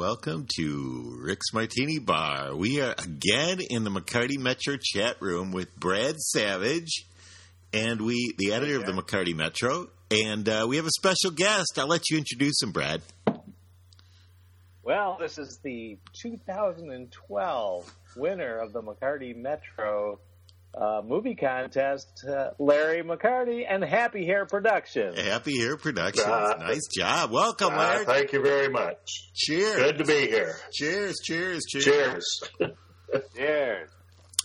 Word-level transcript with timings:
welcome 0.00 0.46
to 0.56 1.18
Rick's 1.20 1.52
Martini 1.52 1.98
Bar. 1.98 2.56
We 2.56 2.80
are 2.80 2.94
again 2.96 3.60
in 3.68 3.84
the 3.84 3.90
McCarty 3.90 4.38
Metro 4.38 4.78
chat 4.82 5.20
room 5.20 5.52
with 5.52 5.78
Brad 5.78 6.18
Savage 6.18 7.04
and 7.74 8.00
we, 8.00 8.32
the 8.38 8.54
editor 8.54 8.78
of 8.78 8.86
the 8.86 8.92
McCarty 8.92 9.34
Metro, 9.34 9.90
and 10.10 10.48
uh, 10.48 10.64
we 10.66 10.76
have 10.76 10.86
a 10.86 10.90
special 10.96 11.30
guest. 11.30 11.72
I'll 11.76 11.86
let 11.86 12.08
you 12.08 12.16
introduce 12.16 12.62
him, 12.62 12.72
Brad. 12.72 13.02
Well, 14.82 15.18
this 15.20 15.36
is 15.36 15.60
the 15.62 15.98
2012 16.22 17.94
winner 18.16 18.56
of 18.56 18.72
the 18.72 18.80
McCarty 18.80 19.36
Metro 19.36 20.18
uh, 20.74 21.02
movie 21.04 21.34
contest, 21.34 22.24
uh, 22.28 22.50
Larry 22.58 23.02
McCarty 23.02 23.64
and 23.68 23.82
Happy 23.84 24.24
Hair 24.24 24.46
Productions. 24.46 25.18
Happy 25.18 25.58
Hair 25.58 25.76
Productions. 25.78 26.26
Uh, 26.26 26.54
nice 26.60 26.86
job. 26.96 27.30
Welcome, 27.32 27.74
Uh, 27.74 27.78
Larry. 27.78 28.04
thank 28.04 28.32
you 28.32 28.42
very 28.42 28.68
much. 28.68 29.30
cheers. 29.34 29.76
Good 29.76 29.98
to 29.98 30.04
be 30.04 30.26
here. 30.28 30.56
Cheers, 30.72 31.16
cheers, 31.24 31.62
cheers. 31.68 31.84
Cheers. 32.60 32.74
Cheers. 33.36 33.90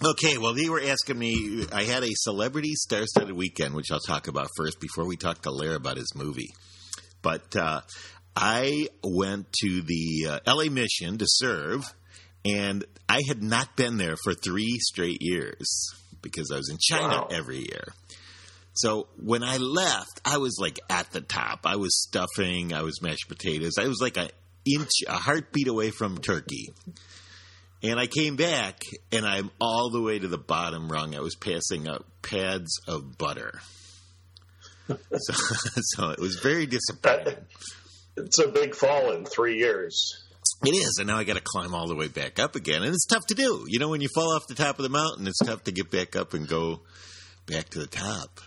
Okay, 0.04 0.38
well, 0.38 0.54
they 0.54 0.68
were 0.68 0.82
asking 0.82 1.18
me. 1.18 1.66
I 1.72 1.84
had 1.84 2.04
a 2.04 2.10
celebrity 2.16 2.74
star-studded 2.76 3.34
weekend, 3.36 3.74
which 3.76 3.92
I'll 3.92 4.00
talk 4.00 4.28
about 4.28 4.50
first 4.58 4.80
before 4.82 5.06
we 5.06 5.16
talk 5.16 5.42
to 5.44 5.52
Larry 5.52 5.76
about 5.76 5.96
his 5.98 6.12
movie. 6.16 6.50
But 7.22 7.56
uh, 7.56 7.82
I 8.36 8.90
went 9.04 9.54
to 9.62 9.82
the 9.82 10.28
uh, 10.46 10.54
LA 10.54 10.66
Mission 10.70 11.18
to 11.20 11.26
serve, 11.28 11.86
and 12.44 12.84
I 13.08 13.22
had 13.28 13.42
not 13.42 13.78
been 13.78 13.96
there 13.98 14.16
for 14.22 14.34
three 14.34 14.80
straight 14.80 15.20
years 15.22 15.66
because 16.26 16.52
I 16.52 16.58
was 16.58 16.70
in 16.70 16.78
China 16.80 17.08
Wow. 17.22 17.28
every 17.32 17.60
year. 17.60 17.86
So 18.74 19.08
when 19.24 19.42
I 19.42 19.56
left, 19.56 20.20
I 20.26 20.38
was 20.38 20.58
like 20.60 20.80
at 20.90 21.10
the 21.12 21.22
top. 21.22 21.62
I 21.66 21.78
was 21.78 21.98
stuffing. 22.04 22.74
I 22.74 22.82
was 22.82 23.02
mashed 23.02 23.30
potatoes. 23.30 23.78
I 23.80 23.88
was 23.88 24.02
like 24.02 24.18
an 24.18 24.28
inch, 24.66 24.92
a 25.08 25.14
heartbeat 25.14 25.70
away 25.70 25.92
from 25.92 26.18
turkey. 26.18 26.74
And 27.82 28.00
I 28.00 28.08
came 28.08 28.36
back, 28.36 28.80
and 29.12 29.26
I'm 29.26 29.52
all 29.62 29.92
the 29.92 30.02
way 30.02 30.18
to 30.20 30.28
the 30.28 30.38
bottom 30.40 30.90
rung. 30.90 31.16
I 31.16 31.20
was 31.22 31.36
passing 31.36 31.88
out 31.88 32.06
pads 32.22 32.72
of 32.88 33.18
butter. 33.18 33.62
so, 34.88 34.98
so 35.96 36.10
it 36.10 36.20
was 36.20 36.40
very 36.42 36.66
disappointing. 36.66 37.38
it's 38.18 38.40
a 38.40 38.48
big 38.48 38.76
fall 38.76 39.12
in 39.12 39.26
three 39.26 39.58
years. 39.58 40.25
It 40.64 40.76
is, 40.76 40.98
and 41.00 41.08
now 41.08 41.18
I 41.18 41.24
got 41.24 41.36
to 41.36 41.44
climb 41.44 41.76
all 41.76 41.88
the 41.88 41.96
way 41.96 42.08
back 42.08 42.40
up 42.40 42.56
again, 42.56 42.84
and 42.84 42.94
it's 42.94 43.06
tough 43.06 43.26
to 43.28 43.36
do. 43.36 43.66
You 43.68 43.80
know, 43.80 43.90
when 43.90 44.02
you 44.02 44.08
fall 44.14 44.36
off 44.36 44.48
the 44.48 44.56
top 44.56 44.80
of 44.80 44.84
the 44.84 44.90
mountain, 44.90 45.28
it's 45.28 45.40
tough 45.40 45.64
to 45.66 45.72
get 45.72 45.92
back 45.92 46.16
up 46.16 46.34
and 46.34 46.48
go 46.48 46.82
back 47.46 47.70
to 47.72 47.80
the 47.80 47.88
top. 47.88 48.40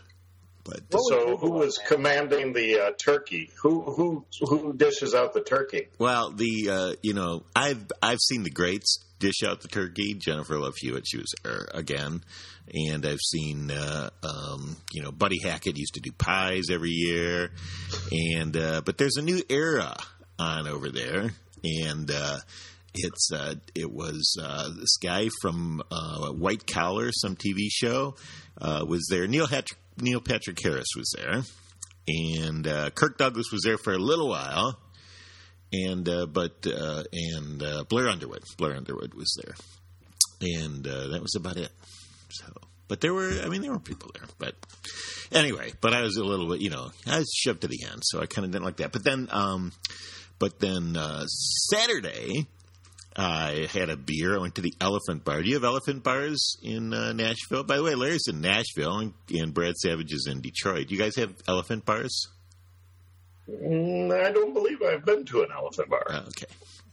But 0.65 0.83
so, 0.91 1.37
who 1.39 1.53
was 1.53 1.79
commanding 1.79 2.53
the 2.53 2.81
uh, 2.81 2.91
turkey? 2.99 3.51
Who 3.63 3.83
who 3.83 4.27
who 4.41 4.75
dishes 4.75 5.15
out 5.15 5.33
the 5.33 5.41
turkey? 5.41 5.89
well, 5.99 6.31
the 6.31 6.69
uh, 6.71 6.93
you 7.03 7.15
know, 7.15 7.45
I've 7.57 7.87
I've 8.03 8.19
seen 8.21 8.43
the 8.43 8.51
greats 8.51 9.05
dish 9.19 9.43
out 9.47 9.63
the 9.63 9.69
turkey. 9.69 10.15
Jennifer 10.15 10.59
Love 10.59 10.75
Hewitt, 10.77 11.07
she 11.07 11.17
was 11.17 11.35
er, 11.47 11.69
again, 11.73 12.23
and 12.73 13.07
I've 13.07 13.21
seen 13.21 13.71
uh, 13.71 14.11
um, 14.23 14.77
you 14.93 15.03
know 15.03 15.11
Buddy 15.11 15.39
Hackett 15.43 15.79
used 15.79 15.95
to 15.95 16.01
do 16.01 16.13
pies 16.13 16.65
every 16.71 16.91
year, 16.91 17.51
and 18.13 18.55
uh, 18.55 18.83
but 18.85 18.99
there's 18.99 19.17
a 19.17 19.23
new 19.23 19.43
era 19.49 19.97
on 20.39 20.69
over 20.69 20.91
there, 20.91 21.31
and. 21.65 22.11
Uh, 22.11 22.39
it's 22.95 23.31
uh, 23.33 23.55
it 23.75 23.93
was 23.93 24.37
uh, 24.43 24.71
this 24.79 24.97
guy 24.97 25.29
from 25.41 25.83
uh, 25.91 26.31
White 26.31 26.67
Collar, 26.67 27.11
some 27.13 27.37
TV 27.37 27.69
show, 27.71 28.17
uh, 28.61 28.85
was 28.89 29.07
there. 29.11 29.27
Neil 29.27 29.47
Neil 29.99 30.21
Patrick 30.21 30.59
Harris 30.63 30.89
was 30.97 31.13
there, 31.17 31.43
and 32.09 32.67
uh, 32.67 32.91
Kirk 32.91 33.19
Douglas 33.19 33.53
was 33.53 33.63
there 33.63 33.79
for 33.79 33.93
a 33.93 33.99
little 33.99 34.29
while, 34.29 34.79
and 35.73 36.05
but 36.33 36.67
and 36.67 37.89
Blair 37.89 38.09
Underwood, 38.09 38.43
Blair 38.57 38.75
Underwood 38.75 39.15
was 39.15 39.39
there, 39.43 39.55
and 40.41 40.85
that 40.85 41.21
was 41.21 41.35
about 41.37 41.57
it. 41.57 41.71
So, 42.31 42.47
but 42.89 43.01
there 43.01 43.15
were, 43.15 43.41
I 43.43 43.49
mean, 43.49 43.63
there 43.63 43.71
were 43.71 43.79
people 43.79 44.11
there, 44.15 44.29
but 44.39 44.55
anyway, 45.33 45.73
but 45.81 45.93
I 45.95 46.03
was 46.03 46.17
a 46.17 46.25
little 46.25 46.49
bit, 46.49 46.61
you 46.61 46.71
know, 46.71 46.91
I 47.07 47.19
was 47.19 47.33
shoved 47.35 47.63
to 47.63 47.69
the 47.69 47.85
end, 47.85 48.01
so 48.03 48.21
I 48.21 48.27
kind 48.27 48.45
of 48.45 48.51
didn't 48.51 48.65
like 48.65 48.79
that. 48.79 48.93
But 48.93 49.05
then, 49.05 49.29
um, 49.31 49.73
but 50.39 50.59
then 50.61 50.97
uh, 50.97 51.27
Saturday. 51.27 52.47
I 53.21 53.67
had 53.73 53.91
a 53.91 53.97
beer. 53.97 54.37
I 54.37 54.39
went 54.39 54.55
to 54.57 54.61
the 54.61 54.75
Elephant 54.81 55.25
Bar. 55.25 55.43
Do 55.43 55.49
you 55.49 55.55
have 55.55 55.65
Elephant 55.65 56.05
Bars 56.05 56.57
in 56.63 56.95
uh, 56.95 57.13
Nashville? 57.13 57.65
By 57.65 57.79
the 57.79 57.83
way, 57.83 57.97
Larry's 57.97 58.29
in 58.29 58.41
Nashville, 58.41 58.99
and, 58.99 59.13
and 59.31 59.53
Brad 59.53 59.77
Savage 59.77 60.13
is 60.13 60.29
in 60.31 60.41
Detroit. 60.41 60.87
Do 60.87 60.95
you 60.95 61.01
guys 61.01 61.17
have 61.17 61.35
Elephant 61.49 61.85
Bars? 61.85 62.29
Mm, 63.51 64.13
I 64.25 64.31
don't 64.31 64.53
believe 64.53 64.83
I've 64.83 65.05
been 65.05 65.25
to 65.27 65.43
an 65.43 65.49
elephant 65.53 65.89
bar. 65.89 66.05
Uh, 66.09 66.23
okay. 66.29 66.47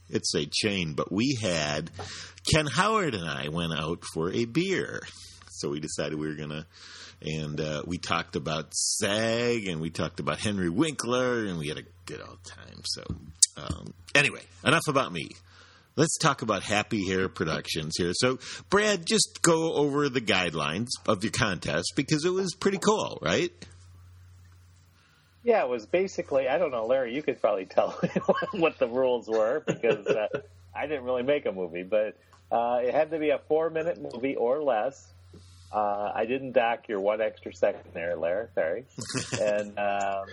It's 0.08 0.34
a 0.34 0.46
chain, 0.46 0.94
but 0.94 1.12
we 1.12 1.38
had 1.40 1.90
Ken 2.52 2.66
Howard 2.66 3.14
and 3.14 3.28
I 3.28 3.48
went 3.48 3.72
out 3.72 4.04
for 4.14 4.32
a 4.32 4.44
beer. 4.46 5.00
So 5.56 5.70
we 5.70 5.80
decided 5.80 6.18
we 6.18 6.28
were 6.28 6.34
to, 6.34 6.66
and 7.22 7.60
uh, 7.60 7.82
we 7.86 7.98
talked 7.98 8.36
about 8.36 8.74
SAG 8.74 9.66
and 9.66 9.80
we 9.80 9.90
talked 9.90 10.20
about 10.20 10.38
Henry 10.38 10.68
Winkler 10.68 11.46
and 11.46 11.58
we 11.58 11.68
had 11.68 11.78
a 11.78 11.84
good 12.04 12.20
old 12.20 12.42
time. 12.44 12.82
So, 12.84 13.02
um, 13.56 13.94
anyway, 14.14 14.42
enough 14.64 14.86
about 14.88 15.12
me. 15.12 15.30
Let's 15.96 16.18
talk 16.18 16.42
about 16.42 16.62
Happy 16.62 17.06
Hair 17.08 17.30
Productions 17.30 17.94
here. 17.96 18.12
So, 18.12 18.38
Brad, 18.68 19.06
just 19.06 19.40
go 19.40 19.72
over 19.72 20.10
the 20.10 20.20
guidelines 20.20 20.88
of 21.08 21.24
your 21.24 21.32
contest 21.32 21.94
because 21.96 22.26
it 22.26 22.32
was 22.34 22.54
pretty 22.54 22.76
cool, 22.76 23.18
right? 23.22 23.50
Yeah, 25.42 25.62
it 25.62 25.70
was 25.70 25.86
basically, 25.86 26.48
I 26.48 26.58
don't 26.58 26.70
know, 26.70 26.84
Larry, 26.84 27.14
you 27.14 27.22
could 27.22 27.40
probably 27.40 27.64
tell 27.64 27.92
what 28.52 28.78
the 28.78 28.88
rules 28.88 29.26
were 29.26 29.62
because 29.66 30.06
uh, 30.06 30.26
I 30.74 30.86
didn't 30.86 31.04
really 31.04 31.22
make 31.22 31.46
a 31.46 31.52
movie, 31.52 31.84
but 31.84 32.18
uh, 32.50 32.80
it 32.82 32.92
had 32.92 33.10
to 33.10 33.18
be 33.18 33.30
a 33.30 33.38
four 33.48 33.70
minute 33.70 33.98
movie 34.00 34.36
or 34.36 34.62
less. 34.62 35.14
Uh, 35.76 36.10
I 36.14 36.24
didn't 36.24 36.52
dock 36.52 36.88
your 36.88 37.00
one 37.00 37.20
extra 37.20 37.52
second 37.52 37.90
there, 37.92 38.16
Larry. 38.16 38.46
Sorry. 38.54 38.86
and 39.42 39.78
um, 39.78 40.24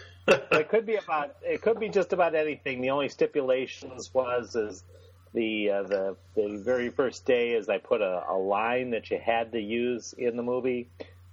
it 0.54 0.70
could 0.70 0.86
be 0.86 0.96
about, 0.96 1.36
it 1.42 1.62
could 1.62 1.82
be 1.82 1.90
just 1.90 2.14
about 2.14 2.34
anything. 2.34 2.80
The 2.80 2.92
only 2.92 3.10
stipulations 3.10 4.10
was 4.14 4.56
is 4.56 4.84
the 5.34 5.70
uh, 5.70 5.84
the 5.84 6.16
the 6.36 6.62
very 6.64 6.92
first 6.92 7.26
day 7.26 7.50
is 7.50 7.68
I 7.68 7.80
put 7.80 8.00
a, 8.00 8.24
a 8.30 8.38
line 8.38 8.92
that 8.92 9.12
you 9.12 9.20
had 9.22 9.52
to 9.52 9.60
use 9.60 10.14
in 10.18 10.38
the 10.38 10.44
movie, 10.44 10.88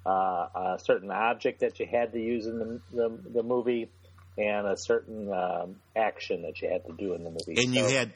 uh, 0.04 0.10
a 0.10 0.78
certain 0.82 1.12
object 1.12 1.60
that 1.60 1.78
you 1.78 1.87
had 1.87 2.12
to 2.12 2.19
use 2.20 2.47
in 2.47 2.59
the 2.59 2.81
the, 2.93 3.19
the 3.34 3.43
movie, 3.44 3.91
and 4.37 4.66
a 4.66 4.76
certain 4.76 5.32
um, 5.32 5.76
action 5.94 6.43
that 6.43 6.60
you 6.60 6.69
had 6.69 6.84
to 6.87 6.93
do 6.94 7.15
in 7.15 7.22
the 7.22 7.31
movie. 7.31 7.62
And 7.62 7.72
you 7.72 7.88
So, 7.88 7.94
had 7.94 8.12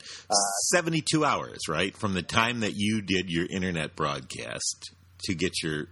72 0.73 1.25
hours, 1.25 1.69
right, 1.69 1.97
from 1.97 2.15
the 2.15 2.23
time 2.23 2.61
that 2.61 2.73
you 2.75 3.01
did 3.01 3.31
your 3.31 3.47
internet 3.47 3.95
broadcast 3.95 4.93
to 5.25 5.35
get 5.35 5.63
your 5.63 5.89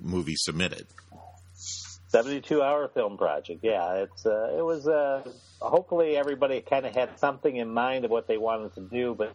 movie 0.00 0.36
submitted. 0.36 0.86
72 2.08 2.62
hour 2.62 2.88
film 2.88 3.16
project. 3.16 3.60
Yeah, 3.62 3.94
it's 3.94 4.24
uh, 4.24 4.56
it 4.56 4.64
was 4.64 4.86
uh, 4.86 5.22
hopefully 5.60 6.16
everybody 6.16 6.60
kind 6.60 6.86
of 6.86 6.94
had 6.94 7.18
something 7.18 7.56
in 7.56 7.72
mind 7.72 8.04
of 8.04 8.10
what 8.10 8.26
they 8.26 8.38
wanted 8.38 8.74
to 8.74 8.80
do, 8.80 9.14
but 9.14 9.34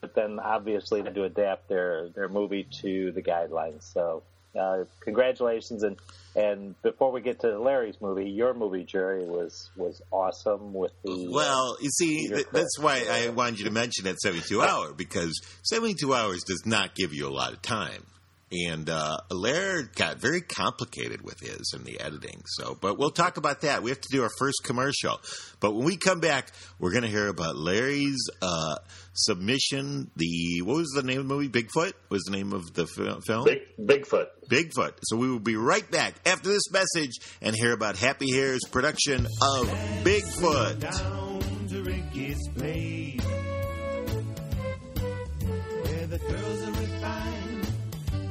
but 0.00 0.14
then 0.14 0.38
obviously 0.38 1.02
had 1.02 1.14
to 1.14 1.24
adapt 1.24 1.68
their 1.68 2.08
their 2.10 2.28
movie 2.28 2.66
to 2.82 3.12
the 3.12 3.22
guidelines. 3.22 3.92
So 3.92 4.22
uh, 4.58 4.84
congratulations 5.00 5.82
and 5.82 5.96
and 6.36 6.80
before 6.82 7.10
we 7.10 7.20
get 7.20 7.40
to 7.40 7.58
Larry's 7.58 8.00
movie, 8.00 8.30
your 8.30 8.54
movie, 8.54 8.84
Jerry, 8.84 9.24
was 9.24 9.70
was 9.76 10.00
awesome 10.12 10.72
with 10.72 10.92
the 11.02 11.28
Well, 11.30 11.76
you 11.80 11.90
see, 11.90 12.28
th- 12.28 12.46
that's 12.52 12.78
why 12.78 13.04
I 13.10 13.30
wanted 13.30 13.58
you 13.58 13.64
to 13.64 13.72
mention 13.72 14.04
that 14.04 14.18
72 14.20 14.62
hour 14.62 14.92
because 14.92 15.40
72 15.64 16.14
hours 16.14 16.44
does 16.44 16.62
not 16.66 16.94
give 16.94 17.12
you 17.12 17.26
a 17.26 17.34
lot 17.34 17.52
of 17.52 17.62
time. 17.62 18.04
And 18.52 18.90
uh, 18.90 19.18
Lair 19.30 19.84
got 19.94 20.16
very 20.16 20.40
complicated 20.40 21.22
with 21.22 21.38
his 21.38 21.72
in 21.74 21.84
the 21.84 22.00
editing. 22.00 22.42
So, 22.46 22.76
but 22.80 22.98
we'll 22.98 23.10
talk 23.10 23.36
about 23.36 23.60
that. 23.60 23.84
We 23.84 23.90
have 23.90 24.00
to 24.00 24.08
do 24.10 24.24
our 24.24 24.30
first 24.38 24.62
commercial. 24.64 25.20
But 25.60 25.74
when 25.74 25.84
we 25.84 25.96
come 25.96 26.18
back, 26.18 26.50
we're 26.80 26.90
going 26.90 27.04
to 27.04 27.08
hear 27.08 27.28
about 27.28 27.54
Larry's 27.54 28.18
uh, 28.42 28.76
submission. 29.12 30.10
The 30.16 30.62
what 30.62 30.78
was 30.78 30.90
the 30.90 31.04
name 31.04 31.20
of 31.20 31.28
the 31.28 31.34
movie? 31.34 31.48
Bigfoot 31.48 31.92
was 32.08 32.22
the 32.24 32.32
name 32.32 32.52
of 32.52 32.74
the 32.74 32.86
film. 32.86 33.44
Big 33.44 33.60
Bigfoot. 33.78 34.26
Bigfoot. 34.50 34.94
So 35.04 35.16
we 35.16 35.30
will 35.30 35.38
be 35.38 35.54
right 35.54 35.88
back 35.88 36.14
after 36.26 36.48
this 36.48 36.72
message 36.72 37.18
and 37.40 37.54
hear 37.54 37.72
about 37.72 37.96
Happy 37.96 38.32
Hair's 38.32 38.64
production 38.68 39.26
of 39.26 39.68
Bigfoot. 40.02 41.20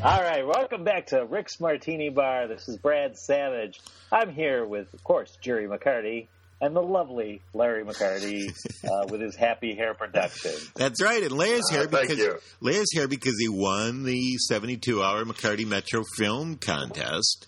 All 0.03 0.21
right, 0.21 0.47
welcome 0.47 0.85
back 0.85 1.07
to 1.09 1.25
Rick's 1.25 1.61
Martini 1.61 2.11
Bar. 2.11 2.49
This 2.49 2.69
is 2.69 2.77
Brad 2.77 3.17
Savage. 3.17 3.81
I'm 4.13 4.35
here 4.35 4.67
with, 4.67 4.93
of 4.93 5.03
course, 5.05 5.39
Jerry 5.41 5.67
McCarty 5.67 6.27
and 6.61 6.75
the 6.75 6.83
lovely 6.83 7.41
Larry 7.55 7.85
McCarty 7.85 8.49
uh, 8.85 9.07
with 9.11 9.21
his 9.21 9.35
Happy 9.37 9.75
Hair 9.77 9.95
Production. 9.95 10.53
That's 10.75 11.01
right, 11.03 11.23
and 11.23 11.33
Larry's 11.33 11.63
Uh, 11.71 11.75
here 11.75 11.87
thank 11.87 12.09
because 12.09 12.19
you. 12.19 12.39
Larry's 12.61 12.91
here 12.93 13.09
because 13.09 13.37
he 13.39 13.49
won 13.49 14.03
the 14.03 14.37
72-hour 14.51 15.25
McCarty 15.25 15.67
Metro 15.67 16.03
Film 16.17 16.57
Contest, 16.57 17.47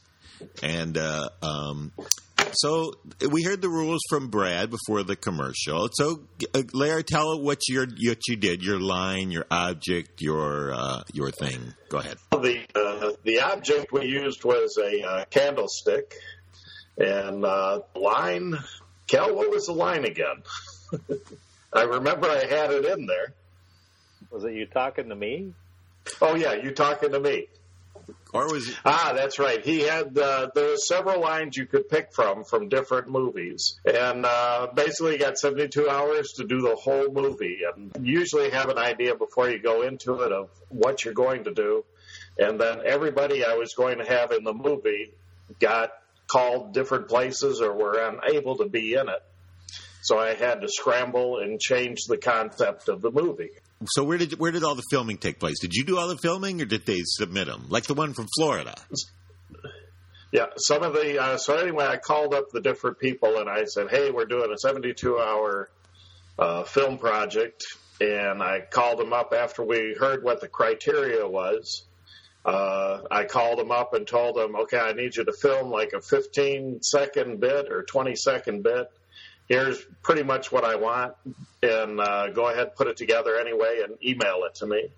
and 0.62 0.97
uh, 0.97 1.29
um, 1.43 1.93
so 2.52 2.93
we 3.31 3.43
heard 3.43 3.62
the 3.62 3.69
rules 3.69 4.00
from 4.08 4.28
Brad 4.28 4.70
before 4.70 5.02
the 5.02 5.16
commercial. 5.16 5.88
So, 5.93 6.22
uh, 6.54 6.62
Larry, 6.72 7.02
tell 7.04 7.40
what 7.40 7.60
your 7.69 7.87
what 7.87 8.19
you 8.28 8.37
did, 8.37 8.62
your 8.62 8.81
line, 8.81 9.31
your 9.31 9.46
object, 9.50 10.20
your 10.20 10.72
uh, 10.72 11.02
your 11.12 11.31
thing. 11.31 11.75
Go 11.88 11.98
ahead. 11.98 12.16
The 12.31 12.60
uh, 12.75 13.12
the 13.25 13.40
object 13.40 13.93
we 13.93 14.06
used 14.06 14.44
was 14.44 14.78
a 14.78 15.02
uh, 15.02 15.25
candlestick, 15.26 16.14
and 16.98 17.44
uh, 17.44 17.81
line. 17.94 18.56
Kel, 19.06 19.34
what 19.34 19.50
was 19.50 19.66
the 19.66 19.72
line 19.72 20.04
again? 20.04 20.42
I 21.72 21.82
remember 21.82 22.28
I 22.28 22.44
had 22.44 22.72
it 22.72 22.84
in 22.84 23.06
there. 23.06 23.32
Was 24.31 24.44
it 24.44 24.54
you 24.54 24.66
talking 24.66 25.08
to 25.08 25.14
me? 25.14 25.52
Oh 26.20 26.34
yeah, 26.34 26.54
you 26.54 26.72
talking 26.72 27.12
to 27.12 27.20
me? 27.20 27.46
Or 28.32 28.53
was 28.53 28.69
it, 28.69 28.76
Ah, 28.85 29.12
that's 29.17 29.38
right. 29.38 29.64
He 29.64 29.81
had 29.81 30.17
uh, 30.19 30.49
there 30.55 30.76
several 30.76 31.20
lines 31.20 31.56
you 31.56 31.67
could 31.67 31.88
pick 31.88 32.12
from 32.12 32.44
from 32.44 32.69
different 32.69 33.08
movies, 33.08 33.81
and 33.85 34.26
uh, 34.26 34.69
basically 34.75 35.19
got 35.19 35.38
72 35.38 35.88
hours 35.88 36.32
to 36.37 36.44
do 36.44 36.61
the 36.61 36.76
whole 36.76 37.11
movie, 37.12 37.61
and 37.75 38.06
usually 38.06 38.50
have 38.50 38.69
an 38.69 38.79
idea 38.79 39.14
before 39.14 39.49
you 39.49 39.58
go 39.58 39.82
into 39.82 40.20
it 40.23 40.32
of 40.32 40.50
what 40.69 41.05
you're 41.05 41.14
going 41.14 41.44
to 41.44 41.55
do, 41.55 41.85
and 42.38 42.61
then 42.61 42.81
everybody 42.85 43.44
I 43.44 43.55
was 43.55 43.75
going 43.75 43.99
to 43.99 44.05
have 44.05 44.32
in 44.32 44.44
the 44.44 44.55
movie 44.55 45.12
got 45.61 45.91
called 46.26 46.75
different 46.75 47.09
places 47.09 47.61
or 47.61 47.73
were 47.73 47.99
unable 47.99 48.56
to 48.59 48.69
be 48.69 48.94
in 48.94 49.09
it. 49.09 49.23
So 50.02 50.19
I 50.19 50.35
had 50.35 50.61
to 50.61 50.69
scramble 50.69 51.38
and 51.38 51.61
change 51.61 52.05
the 52.05 52.17
concept 52.17 52.88
of 52.88 53.00
the 53.00 53.11
movie. 53.11 53.50
So? 53.84 54.05
Where 54.05 54.19
did 54.19 54.38
where 54.38 54.52
did 54.52 54.64
all 54.64 54.75
the 54.75 54.84
filming 54.90 55.19
take 55.19 55.38
place? 55.38 55.61
Did 55.61 55.75
you 55.75 55.84
do 55.84 55.99
all 55.99 56.08
the 56.08 56.17
filming, 56.17 56.61
or 56.62 56.64
did 56.64 56.87
they 56.87 57.02
submit 57.05 57.46
them? 57.46 57.67
Like 57.69 57.84
the 57.84 57.94
one 57.94 58.14
from 58.14 58.26
Florida. 58.37 58.75
Yeah, 60.32 60.46
some 60.56 60.82
of 60.82 60.93
the 60.93 61.23
uh, 61.23 61.37
so 61.38 61.56
anyway, 61.56 61.87
I 61.87 61.96
called 61.99 62.34
up 62.34 62.50
the 62.52 62.61
different 62.61 62.99
people 62.99 63.38
and 63.38 63.49
I 63.49 63.64
said, 63.64 63.90
"Hey, 63.90 64.11
we're 64.11 64.25
doing 64.26 64.52
a 64.52 64.67
72-hour 64.67 65.70
uh, 66.38 66.62
film 66.64 66.99
project," 66.99 67.64
and 68.00 68.43
I 68.43 68.61
called 68.61 68.99
them 68.99 69.12
up 69.12 69.32
after 69.32 69.62
we 69.62 69.94
heard 69.99 70.25
what 70.25 70.40
the 70.40 70.49
criteria 70.49 71.26
was. 71.26 71.84
Uh, 72.44 73.02
I 73.11 73.25
called 73.25 73.58
them 73.58 73.70
up 73.70 73.94
and 73.94 74.06
told 74.06 74.37
them, 74.37 74.56
"Okay, 74.56 74.78
I 74.78 74.93
need 74.93 75.17
you 75.17 75.25
to 75.25 75.32
film 75.32 75.70
like 75.70 75.93
a 75.93 75.99
15-second 75.99 77.40
bit 77.40 77.70
or 77.70 77.84
20-second 77.84 78.62
bit. 78.62 78.90
Here's 79.48 79.81
pretty 80.02 80.22
much 80.22 80.50
what 80.50 80.64
I 80.64 80.76
want, 80.76 81.14
and 81.62 82.00
uh, 82.00 82.28
go 82.31 82.48
ahead, 82.48 82.75
put 82.75 82.88
it 82.88 82.96
together 82.96 83.38
anyway, 83.38 83.81
and 83.84 83.96
email 84.04 84.43
it 84.44 84.56
to 84.56 84.66
me." 84.66 84.88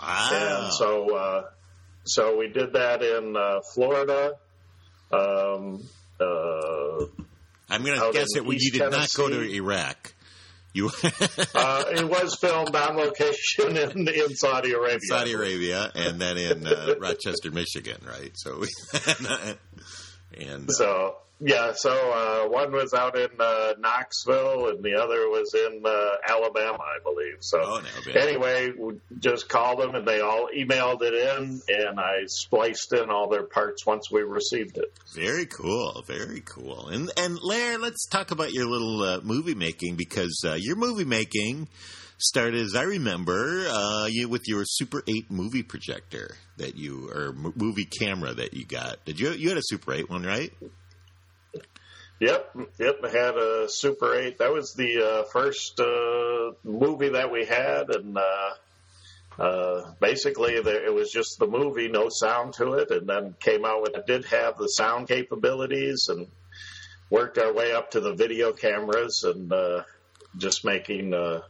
Wow. 0.00 0.64
And 0.64 0.72
so, 0.72 1.16
uh, 1.16 1.44
so 2.04 2.36
we 2.36 2.48
did 2.48 2.72
that 2.72 3.02
in 3.02 3.36
uh, 3.36 3.60
Florida. 3.72 4.34
Um, 5.12 5.82
uh, 6.20 7.06
I'm 7.70 7.84
going 7.84 7.98
to 7.98 8.10
guess 8.12 8.28
that 8.34 8.44
when 8.44 8.58
you 8.60 8.70
did 8.70 8.90
not 8.90 9.08
go 9.14 9.28
to 9.28 9.42
Iraq. 9.42 10.14
You 10.72 10.90
uh, 11.54 11.84
it 11.90 12.08
was 12.08 12.36
filmed 12.40 12.74
on 12.74 12.96
location 12.96 13.76
in, 13.76 14.08
in 14.08 14.34
Saudi 14.34 14.72
Arabia. 14.72 14.98
Saudi 15.08 15.32
Arabia 15.32 15.92
and 15.94 16.20
then 16.20 16.36
in 16.36 16.66
uh, 16.66 16.96
Rochester, 16.98 17.52
Michigan, 17.52 17.98
right? 18.04 18.32
So, 18.34 18.64
and 20.36 20.68
So 20.72 21.18
yeah, 21.46 21.72
so 21.74 21.90
uh, 21.92 22.48
one 22.48 22.72
was 22.72 22.94
out 22.94 23.18
in 23.18 23.28
uh, 23.38 23.74
Knoxville, 23.78 24.68
and 24.68 24.82
the 24.82 24.94
other 24.94 25.28
was 25.28 25.52
in 25.54 25.82
uh, 25.84 26.10
Alabama, 26.28 26.78
I 26.80 27.02
believe. 27.02 27.36
So 27.40 27.58
Oh, 27.62 27.82
Alabama. 27.94 28.26
anyway, 28.26 28.70
we 28.78 28.94
just 29.18 29.48
called 29.48 29.80
them, 29.80 29.94
and 29.94 30.08
they 30.08 30.20
all 30.20 30.48
emailed 30.56 31.02
it 31.02 31.12
in, 31.14 31.60
and 31.68 32.00
I 32.00 32.24
spliced 32.26 32.92
in 32.94 33.10
all 33.10 33.28
their 33.28 33.44
parts 33.44 33.84
once 33.84 34.10
we 34.10 34.22
received 34.22 34.78
it. 34.78 34.92
very 35.14 35.46
cool, 35.46 36.02
very 36.06 36.40
cool. 36.40 36.88
And 36.88 37.10
and 37.16 37.38
Larry, 37.42 37.76
let's 37.76 38.06
talk 38.06 38.30
about 38.30 38.52
your 38.52 38.66
little 38.66 39.02
uh, 39.02 39.20
movie 39.22 39.54
making 39.54 39.96
because 39.96 40.42
uh, 40.46 40.54
your 40.58 40.76
movie 40.76 41.04
making 41.04 41.68
started, 42.16 42.60
as 42.62 42.74
I 42.74 42.82
remember, 42.84 43.66
uh, 43.68 44.06
you 44.10 44.28
with 44.28 44.42
your 44.46 44.62
Super 44.64 45.02
Eight 45.06 45.30
movie 45.30 45.62
projector 45.62 46.36
that 46.56 46.76
you 46.76 47.10
or 47.10 47.32
movie 47.32 47.84
camera 47.84 48.32
that 48.32 48.54
you 48.54 48.64
got. 48.64 49.04
Did 49.04 49.18
you 49.20 49.32
you 49.32 49.48
had 49.50 49.58
a 49.58 49.62
Super 49.64 49.92
Eight 49.92 50.08
one, 50.08 50.22
right? 50.22 50.52
Yep, 52.20 52.56
yep. 52.78 53.04
Had 53.04 53.36
a 53.36 53.68
Super 53.68 54.14
8. 54.14 54.38
That 54.38 54.52
was 54.52 54.74
the 54.74 55.02
uh, 55.02 55.22
first 55.24 55.80
uh, 55.80 56.52
movie 56.62 57.10
that 57.10 57.30
we 57.32 57.44
had, 57.44 57.90
and 57.90 58.16
uh, 58.16 59.42
uh, 59.42 59.92
basically 60.00 60.60
there, 60.60 60.84
it 60.84 60.94
was 60.94 61.10
just 61.10 61.38
the 61.38 61.46
movie, 61.46 61.88
no 61.88 62.08
sound 62.08 62.54
to 62.54 62.74
it, 62.74 62.90
and 62.90 63.08
then 63.08 63.34
came 63.40 63.64
out 63.64 63.82
with 63.82 63.96
it 63.96 64.06
did 64.06 64.24
have 64.26 64.56
the 64.56 64.68
sound 64.68 65.08
capabilities, 65.08 66.08
and 66.08 66.28
worked 67.10 67.36
our 67.38 67.52
way 67.52 67.72
up 67.72 67.90
to 67.90 68.00
the 68.00 68.14
video 68.14 68.52
cameras, 68.52 69.24
and 69.24 69.52
uh, 69.52 69.82
just 70.36 70.64
making 70.64 71.12
uh, 71.12 71.40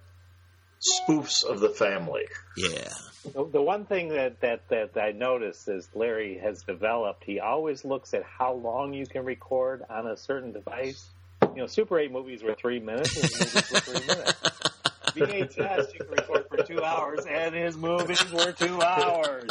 spoofs 0.85 1.45
of 1.45 1.61
the 1.61 1.71
family. 1.71 2.25
Yeah. 2.57 2.89
The, 3.33 3.49
the 3.53 3.63
one 3.63 3.87
thing 3.87 4.11
that, 4.11 4.41
that, 4.41 4.69
that 4.69 4.91
I 4.97 5.13
noticed 5.13 5.69
is 5.69 5.89
Larry 5.95 6.39
has 6.39 6.63
developed, 6.63 7.25
he 7.25 7.41
always 7.41 7.85
looks 7.85 8.15
at 8.15 8.23
how 8.23 8.53
long 8.55 8.93
you 8.93 9.07
can 9.07 9.25
record 9.25 9.83
on 9.89 10.07
a 10.07 10.17
certain 10.17 10.53
device. 10.53 11.09
You 11.43 11.63
know, 11.63 11.67
Super 11.67 11.99
8 11.99 12.13
movies 12.13 12.43
were 12.43 12.55
three 12.55 12.81
minutes, 12.81 13.13
his 13.15 13.33
movies 13.33 13.71
were 13.73 13.81
three 13.81 14.07
minutes. 14.07 14.33
VHS, 15.15 15.93
you 15.95 16.01
can 16.01 16.11
record 16.11 16.47
for 16.49 16.63
two 16.65 16.83
hours, 16.83 17.25
and 17.27 17.55
his 17.55 17.77
movies 17.77 18.33
were 18.33 18.53
two 18.53 18.83
hours. 18.83 19.49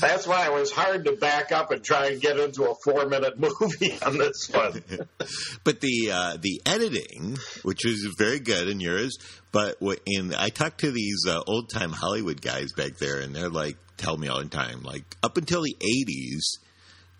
That's 0.00 0.26
why 0.26 0.46
it 0.46 0.52
was 0.52 0.70
hard 0.70 1.04
to 1.04 1.12
back 1.12 1.52
up 1.52 1.70
and 1.70 1.82
try 1.82 2.08
and 2.08 2.20
get 2.20 2.38
into 2.38 2.64
a 2.64 2.74
four 2.84 3.06
minute 3.06 3.38
movie 3.38 3.98
on 4.04 4.18
this 4.18 4.50
one. 4.52 4.82
But 5.64 5.80
the 5.80 6.10
uh, 6.12 6.36
the 6.40 6.60
editing, 6.66 7.38
which 7.62 7.84
was 7.84 8.14
very 8.18 8.40
good 8.40 8.68
in 8.68 8.80
yours, 8.80 9.16
but 9.52 9.76
in 10.06 10.34
I 10.34 10.48
talked 10.48 10.80
to 10.80 10.90
these 10.90 11.24
uh, 11.28 11.40
old 11.46 11.70
time 11.70 11.92
Hollywood 11.92 12.42
guys 12.42 12.72
back 12.72 12.98
there, 12.98 13.20
and 13.20 13.34
they're 13.34 13.48
like, 13.48 13.76
tell 13.96 14.16
me 14.16 14.28
all 14.28 14.40
the 14.42 14.48
time, 14.48 14.82
like 14.82 15.04
up 15.22 15.36
until 15.36 15.62
the 15.62 15.76
'80s, 15.80 16.58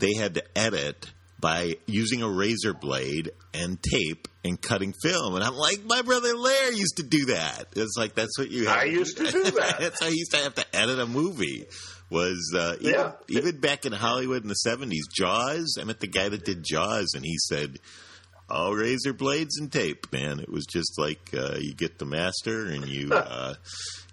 they 0.01 0.15
had 0.15 0.35
to 0.35 0.59
edit 0.59 1.13
by 1.43 1.77
using 1.87 2.23
a 2.23 2.29
razor 2.31 2.73
blade 2.73 3.33
and 3.53 3.79
tape 3.83 4.29
and 4.45 4.59
cutting 4.63 4.95
film, 5.03 5.35
and 5.35 5.45
I'm 5.45 5.55
like, 5.57 5.85
my 5.85 6.01
brother 6.01 6.35
Lair 6.35 6.73
used 6.73 6.97
to 6.97 7.03
do 7.03 7.27
that. 7.27 7.67
It's 7.77 7.97
like 7.99 8.15
that's 8.15 8.39
what 8.39 8.51
you. 8.51 8.67
Had 8.69 8.79
I 8.79 8.85
used 8.85 9.19
to 9.19 9.31
do 9.31 9.43
that. 9.43 9.77
that's 9.81 10.01
how 10.01 10.07
I 10.07 10.11
used 10.11 10.31
to 10.33 10.39
have 10.39 10.55
to 10.55 10.65
edit 10.75 10.99
a 10.99 11.07
movie. 11.07 11.67
Was 12.11 12.53
uh, 12.55 12.77
even, 12.81 12.95
Yeah. 12.95 13.13
even 13.29 13.61
back 13.61 13.85
in 13.87 13.93
Hollywood 13.93 14.43
in 14.43 14.49
the 14.49 14.57
'70s, 14.67 15.01
Jaws. 15.15 15.77
I 15.81 15.85
met 15.85 16.01
the 16.01 16.07
guy 16.07 16.29
that 16.31 16.45
did 16.45 16.63
Jaws, 16.65 17.13
and 17.15 17.25
he 17.25 17.37
said, 17.49 17.79
all 18.51 18.75
razor 18.75 19.13
blades 19.15 19.59
and 19.59 19.73
tape, 19.73 20.13
man. 20.13 20.39
It 20.39 20.51
was 20.51 20.67
just 20.67 20.99
like 20.99 21.31
uh, 21.37 21.57
you 21.59 21.75
get 21.75 21.99
the 21.99 22.05
master 22.05 22.67
and 22.67 22.87
you 22.87 23.13
uh, 23.15 23.55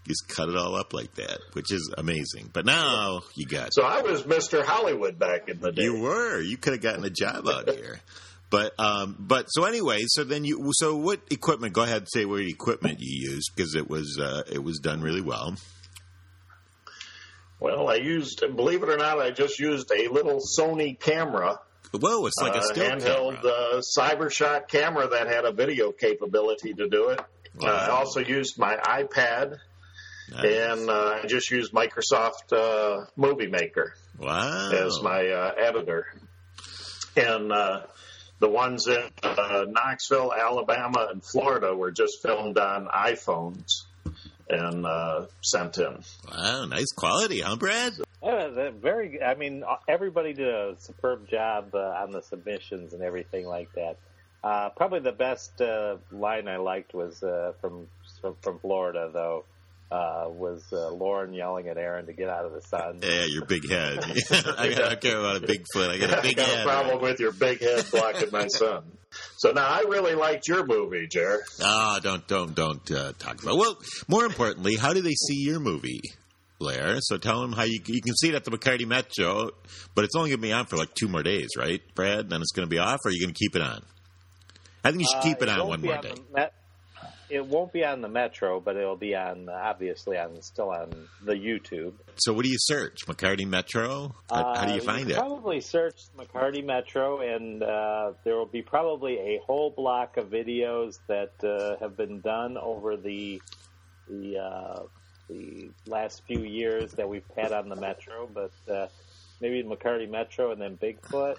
just 0.10 0.28
cut 0.28 0.50
it 0.50 0.58
all 0.58 0.76
up 0.76 0.94
like 0.94 1.14
that, 1.16 1.40
which 1.54 1.72
is 1.72 1.94
amazing. 1.98 2.50
But 2.52 2.66
now 2.66 3.22
you 3.36 3.46
got 3.46 3.74
So 3.74 3.84
I 3.84 4.02
was 4.02 4.24
Mr. 4.24 4.64
Hollywood 4.64 5.18
back 5.18 5.48
in 5.48 5.60
the 5.60 5.72
day. 5.72 5.84
you 5.84 6.00
were 6.02 6.42
you 6.42 6.58
could 6.58 6.74
have 6.74 6.82
gotten 6.82 7.06
a 7.06 7.10
job 7.10 7.48
out 7.48 7.70
here. 7.70 8.00
But 8.50 8.74
um, 8.80 9.16
but 9.20 9.46
so 9.48 9.66
anyway, 9.66 10.00
so 10.08 10.24
then 10.24 10.44
you 10.44 10.72
so 10.74 10.98
what 10.98 11.22
equipment? 11.30 11.74
Go 11.74 11.84
ahead 11.84 11.98
and 11.98 12.08
say 12.12 12.26
what 12.26 12.42
equipment 12.42 12.98
you 13.00 13.32
used 13.32 13.52
because 13.56 13.76
it 13.76 13.90
was 13.90 14.20
uh, 14.20 14.44
it 14.52 14.64
was 14.64 14.80
done 14.80 15.02
really 15.02 15.22
well. 15.22 15.56
Well, 17.60 17.90
I 17.90 17.96
used, 17.96 18.40
believe 18.56 18.84
it 18.84 18.90
or 18.90 18.96
not, 18.96 19.20
I 19.20 19.32
just 19.32 19.60
used 19.60 19.92
a 19.92 20.08
little 20.08 20.40
Sony 20.40 20.98
camera, 20.98 21.60
Whoa, 21.92 22.28
it's 22.28 22.40
like 22.40 22.54
a 22.54 22.60
uh, 22.60 22.62
still 22.62 22.90
handheld 22.92 23.44
uh, 23.44 23.82
CyberShot 23.98 24.68
camera 24.68 25.08
that 25.08 25.28
had 25.28 25.46
a 25.46 25.52
video 25.52 25.92
capability 25.92 26.74
to 26.76 26.88
do 26.88 27.10
it. 27.10 27.20
Uh, 27.62 27.66
I 27.66 27.90
also 27.90 28.20
used 28.20 28.60
my 28.60 28.76
iPad, 28.76 29.58
Nice. 30.32 30.46
and 30.46 30.90
uh, 30.90 31.20
I 31.24 31.28
just 31.28 31.50
used 31.52 31.74
Microsoft 31.74 32.52
uh, 32.52 33.06
Movie 33.16 33.48
Maker 33.48 33.94
wow, 34.18 34.72
as 34.72 35.02
my 35.02 35.28
uh, 35.28 35.52
editor. 35.58 36.08
And 37.16 37.52
uh, 37.52 37.82
the 38.40 38.50
ones 38.50 38.88
in 38.88 39.04
uh, 39.24 39.66
Knoxville, 39.68 40.34
Alabama, 40.34 41.08
and 41.12 41.24
Florida 41.24 41.76
were 41.76 41.92
just 41.92 42.22
filmed 42.22 42.58
on 42.58 42.88
iPhones 42.88 43.66
and 44.50 44.86
uh, 44.86 45.26
sent 45.42 45.78
in. 45.78 46.04
wow, 46.32 46.66
nice 46.66 46.92
quality, 46.96 47.42
huh, 47.42 47.56
Brad? 47.56 47.94
Yeah, 48.24 48.48
they're 48.48 48.72
very. 48.72 49.22
I 49.22 49.36
mean, 49.36 49.64
everybody 49.88 50.34
did 50.34 50.48
a 50.48 50.76
superb 50.80 51.30
job 51.30 51.74
uh, 51.74 51.78
on 51.78 52.12
the 52.12 52.22
submissions 52.22 52.94
and 52.94 53.02
everything 53.02 53.46
like 53.46 53.72
that. 53.74 53.98
Uh, 54.44 54.70
probably 54.70 55.00
the 55.00 55.12
best 55.12 55.62
uh, 55.62 55.98
line 56.12 56.48
I 56.48 56.58
liked 56.58 56.94
was 56.94 57.22
uh, 57.24 57.54
from 57.62 57.88
from 58.42 58.60
Florida, 58.60 59.10
though. 59.14 59.46
Uh, 59.92 60.26
was 60.30 60.64
uh, 60.72 60.88
Lauren 60.92 61.34
yelling 61.34 61.68
at 61.68 61.76
Aaron 61.78 62.06
to 62.06 62.14
get 62.14 62.30
out 62.30 62.46
of 62.46 62.54
the 62.54 62.62
sun. 62.62 63.00
Yeah, 63.02 63.26
your 63.26 63.46
big 63.46 63.68
head. 63.68 63.98
I, 64.30 64.42
got, 64.42 64.60
I 64.60 64.70
don't 64.70 65.02
care 65.02 65.18
about 65.20 65.38
a 65.38 65.48
big 65.48 65.64
foot. 65.74 65.90
I 65.90 65.98
got 65.98 66.12
a 66.12 66.20
I 66.20 66.22
big 66.22 66.36
got 66.36 66.48
head. 66.48 66.60
a 66.62 66.70
problem 66.70 67.02
with 67.02 67.20
your 67.20 67.32
big 67.32 67.60
head 67.60 67.86
blocking 67.90 68.30
my 68.32 68.48
sun. 68.50 68.84
So 69.38 69.52
now 69.52 69.66
I 69.68 69.80
really 69.88 70.14
liked 70.14 70.48
your 70.48 70.64
movie, 70.64 71.08
Jer. 71.12 71.40
Ah, 71.64 72.00
don't 72.04 72.28
don't 72.28 72.54
don't 72.54 72.92
uh, 72.92 73.14
talk 73.18 73.42
about. 73.42 73.58
Well, 73.58 73.80
more 74.08 74.26
importantly, 74.26 74.76
how 74.76 74.94
do 74.94 75.02
they 75.02 75.16
see 75.16 75.38
your 75.44 75.60
movie, 75.60 76.02
Lair? 76.60 76.98
So 77.00 77.18
tell 77.18 77.42
them 77.42 77.54
how 77.54 77.64
you 77.64 77.80
you 77.88 78.02
can 78.04 78.14
see 78.16 78.30
it 78.30 78.36
at 78.36 78.44
the 78.46 78.52
McCarty 78.52 78.86
Metro, 78.86 79.50
but 79.96 80.06
it's 80.06 80.16
only 80.16 80.30
going 80.30 80.40
to 80.40 80.48
be 80.48 80.54
on 80.54 80.68
for 80.68 80.78
like 80.78 80.94
two 80.94 81.08
more 81.08 81.24
days, 81.24 81.48
right, 81.58 81.82
Brad? 81.96 82.30
Then 82.30 82.42
it's 82.42 82.52
going 82.52 82.68
to 82.68 82.70
be 82.70 82.78
off, 82.78 83.00
or 83.04 83.10
are 83.10 83.12
you 83.12 83.26
going 83.26 83.34
to 83.34 83.40
keep 83.40 83.56
it 83.56 83.64
on? 83.64 83.82
I 84.84 84.92
think 84.92 85.02
you 85.02 85.08
should 85.12 85.24
keep 85.24 85.42
Uh, 85.42 85.46
it 85.46 85.50
on 85.50 85.68
one 85.68 85.82
more 85.82 85.96
on 85.96 86.02
day. 86.04 86.14
Met- 86.32 86.54
it 87.30 87.46
won't 87.46 87.72
be 87.72 87.84
on 87.86 88.02
the 88.02 88.08
Metro, 88.08 88.60
but 88.60 88.76
it'll 88.76 88.96
be 88.96 89.16
on 89.16 89.50
obviously 89.50 90.18
on 90.18 90.42
still 90.42 90.70
on 90.72 91.08
the 91.24 91.34
YouTube. 91.34 91.94
So 92.18 92.34
what 92.34 92.44
do 92.44 92.50
you 92.50 92.58
search? 92.60 93.06
McCarty 93.08 93.46
Metro? 93.48 94.16
How, 94.30 94.54
how 94.56 94.66
do 94.66 94.74
you 94.74 94.82
Uh, 94.82 94.84
find 94.84 95.02
can 95.08 95.12
it? 95.12 95.18
Probably 95.18 95.62
search 95.62 95.96
McCarty 96.18 96.66
Metro, 96.66 97.20
and 97.22 97.62
uh, 97.64 98.14
there 98.24 98.36
will 98.36 98.46
be 98.46 98.62
probably 98.62 99.18
a 99.20 99.40
whole 99.46 99.70
block 99.70 100.18
of 100.18 100.30
videos 100.30 101.00
that 101.08 101.34
uh, 101.44 101.78
have 101.80 101.96
been 101.96 102.22
done 102.22 102.58
over 102.58 102.98
the 102.98 103.42
the 104.08 104.38
uh, 104.40 104.80
the 105.30 105.70
last 105.86 106.24
few 106.26 106.42
years 106.44 106.94
that 106.94 107.08
we've 107.08 107.24
had 107.38 107.52
on 107.52 107.70
the 107.70 107.76
Metro. 107.76 108.28
But 108.34 108.52
uh, 108.74 108.88
maybe 109.40 109.64
McCarty 109.64 110.10
Metro 110.10 110.52
and 110.52 110.60
then 110.62 110.78
Bigfoot. 110.78 111.36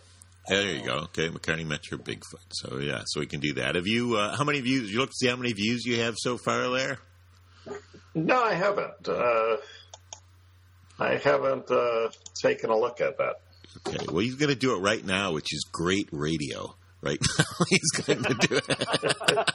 There 0.48 0.74
you 0.74 0.84
go. 0.84 0.94
Okay, 1.04 1.28
McCarty 1.28 1.66
Metro 1.66 1.98
Bigfoot. 1.98 2.46
So 2.50 2.78
yeah, 2.78 3.02
so 3.06 3.20
we 3.20 3.26
can 3.26 3.40
do 3.40 3.54
that. 3.54 3.74
Have 3.76 3.86
you? 3.86 4.16
Uh, 4.16 4.36
how 4.36 4.44
many 4.44 4.60
views? 4.60 4.90
You 4.92 4.98
look 4.98 5.10
to 5.10 5.16
see 5.16 5.28
how 5.28 5.36
many 5.36 5.52
views 5.52 5.84
you 5.84 6.00
have 6.00 6.16
so 6.18 6.38
far, 6.38 6.68
there. 6.70 6.98
No, 8.14 8.42
I 8.42 8.54
haven't. 8.54 9.08
Uh, 9.08 9.56
I 10.98 11.16
haven't 11.16 11.70
uh, 11.70 12.10
taken 12.34 12.70
a 12.70 12.76
look 12.76 13.00
at 13.00 13.16
that. 13.18 13.36
Okay, 13.86 14.04
well, 14.08 14.18
he's 14.18 14.34
going 14.34 14.48
to 14.48 14.58
do 14.58 14.74
it 14.74 14.80
right 14.80 15.04
now, 15.04 15.32
which 15.32 15.54
is 15.54 15.64
great 15.70 16.08
radio. 16.10 16.74
Right 17.02 17.18
now, 17.38 17.44
he's 17.68 17.90
going 18.04 18.22
to 18.22 18.34
do 18.34 18.56
it. 18.56 19.50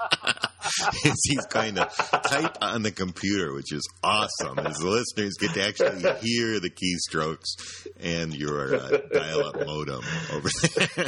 he's, 1.24 1.46
going 1.48 1.76
to 1.76 1.88
type 2.24 2.58
on 2.62 2.82
the 2.82 2.92
computer, 2.92 3.54
which 3.54 3.72
is 3.72 3.88
awesome. 4.04 4.60
As 4.60 4.78
the 4.78 4.90
listeners 4.90 5.36
get 5.40 5.54
to 5.54 5.64
actually 5.64 6.02
hear 6.22 6.60
the 6.60 6.72
keystrokes 6.72 7.88
and 8.00 8.34
your 8.34 8.76
uh, 8.76 8.98
dial-up 9.14 9.66
modem 9.66 10.04
over 10.34 10.50
there. 10.50 10.88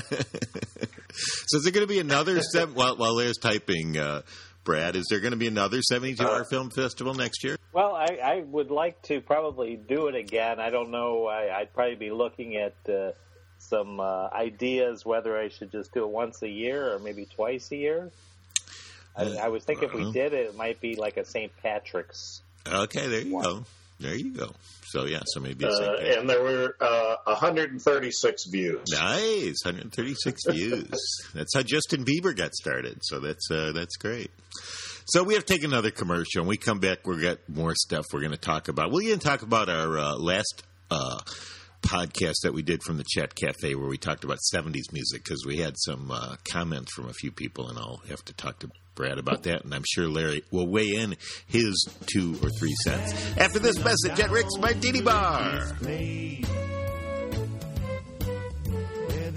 so, 1.47 1.57
is 1.57 1.63
there 1.63 1.71
going 1.71 1.87
to 1.87 1.87
be 1.87 1.99
another 1.99 2.39
seven? 2.41 2.75
While, 2.75 2.97
while 2.97 3.15
Lair's 3.15 3.37
typing, 3.37 3.97
uh, 3.97 4.21
Brad, 4.63 4.95
is 4.95 5.07
there 5.09 5.19
going 5.19 5.31
to 5.31 5.37
be 5.37 5.47
another 5.47 5.81
seventy-two-hour 5.81 6.45
film 6.45 6.69
festival 6.69 7.15
next 7.15 7.43
year? 7.43 7.57
Well, 7.73 7.95
I, 7.95 8.19
I 8.23 8.43
would 8.45 8.69
like 8.69 9.01
to 9.03 9.21
probably 9.21 9.75
do 9.75 10.07
it 10.07 10.15
again. 10.15 10.59
I 10.59 10.69
don't 10.69 10.91
know. 10.91 11.25
I, 11.25 11.59
I'd 11.59 11.73
probably 11.73 11.95
be 11.95 12.11
looking 12.11 12.57
at 12.57 12.75
uh, 12.91 13.11
some 13.59 13.99
uh, 13.99 14.27
ideas 14.29 15.05
whether 15.05 15.37
I 15.37 15.49
should 15.49 15.71
just 15.71 15.93
do 15.93 16.03
it 16.03 16.09
once 16.09 16.41
a 16.43 16.49
year 16.49 16.93
or 16.93 16.99
maybe 16.99 17.25
twice 17.25 17.71
a 17.71 17.75
year. 17.75 18.11
I, 19.15 19.23
I 19.43 19.47
was 19.47 19.63
thinking 19.63 19.89
if 19.89 19.95
Uh-huh. 19.95 20.05
we 20.07 20.11
did 20.11 20.33
it, 20.33 20.47
it 20.49 20.55
might 20.55 20.79
be 20.79 20.95
like 20.95 21.17
a 21.17 21.25
St. 21.25 21.51
Patrick's. 21.63 22.41
Okay, 22.67 23.07
there 23.07 23.21
you 23.21 23.41
go. 23.41 23.65
There 23.99 24.13
you 24.15 24.31
go. 24.31 24.51
So 24.85 25.05
yeah, 25.05 25.21
so 25.25 25.39
maybe 25.39 25.65
Uh, 25.65 25.95
and 25.95 26.29
there 26.29 26.43
were 26.43 26.75
uh, 26.79 27.15
136 27.25 28.45
views. 28.51 28.83
Nice, 28.91 29.55
136 29.65 30.41
views. 30.51 30.91
That's 31.33 31.53
how 31.55 31.63
Justin 31.63 32.05
Bieber 32.05 32.35
got 32.35 32.53
started. 32.53 32.99
So 33.01 33.19
that's 33.19 33.49
uh, 33.49 33.71
that's 33.73 33.95
great. 33.97 34.29
So 35.07 35.23
we 35.23 35.33
have 35.33 35.45
to 35.45 35.53
take 35.53 35.63
another 35.63 35.89
commercial, 35.89 36.41
and 36.41 36.47
we 36.47 36.57
come 36.57 36.79
back. 36.79 37.07
We've 37.07 37.21
got 37.21 37.37
more 37.49 37.73
stuff 37.75 38.05
we're 38.13 38.19
going 38.19 38.33
to 38.33 38.37
talk 38.37 38.67
about. 38.67 38.91
We're 38.91 39.07
going 39.07 39.19
to 39.19 39.25
talk 39.25 39.41
about 39.41 39.67
our 39.69 39.97
uh, 39.97 40.15
last 40.17 40.61
uh, 40.91 41.17
podcast 41.81 42.35
that 42.43 42.53
we 42.53 42.61
did 42.61 42.83
from 42.83 42.97
the 42.97 43.05
Chat 43.07 43.35
Cafe, 43.35 43.75
where 43.75 43.87
we 43.87 43.97
talked 43.97 44.23
about 44.23 44.39
70s 44.53 44.91
music, 44.91 45.23
because 45.23 45.45
we 45.45 45.57
had 45.57 45.75
some 45.77 46.11
uh, 46.11 46.35
comments 46.51 46.93
from 46.93 47.07
a 47.09 47.13
few 47.13 47.31
people, 47.31 47.69
and 47.69 47.77
I'll 47.77 48.01
have 48.09 48.23
to 48.25 48.33
talk 48.33 48.59
to 48.59 48.69
Brad 48.95 49.17
about 49.19 49.43
that. 49.43 49.63
And 49.63 49.73
I'm 49.73 49.83
sure 49.87 50.07
Larry 50.07 50.43
will 50.51 50.67
weigh 50.67 50.95
in 50.95 51.15
his 51.47 51.87
two 52.07 52.37
or 52.43 52.49
three 52.59 52.75
cents 52.83 53.13
after 53.37 53.59
this 53.59 53.77
message 53.83 54.19
at 54.19 54.31
Rick's 54.31 54.57
Martini 54.57 55.01
Bar. 55.01 55.77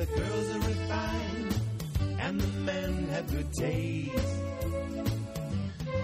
the 0.00 0.06
girls 0.06 0.56
are 0.56 0.66
refined 0.66 1.60
and 2.20 2.40
the 2.40 2.46
men 2.62 3.06
have 3.08 3.30
good 3.30 3.52
taste. 3.52 4.39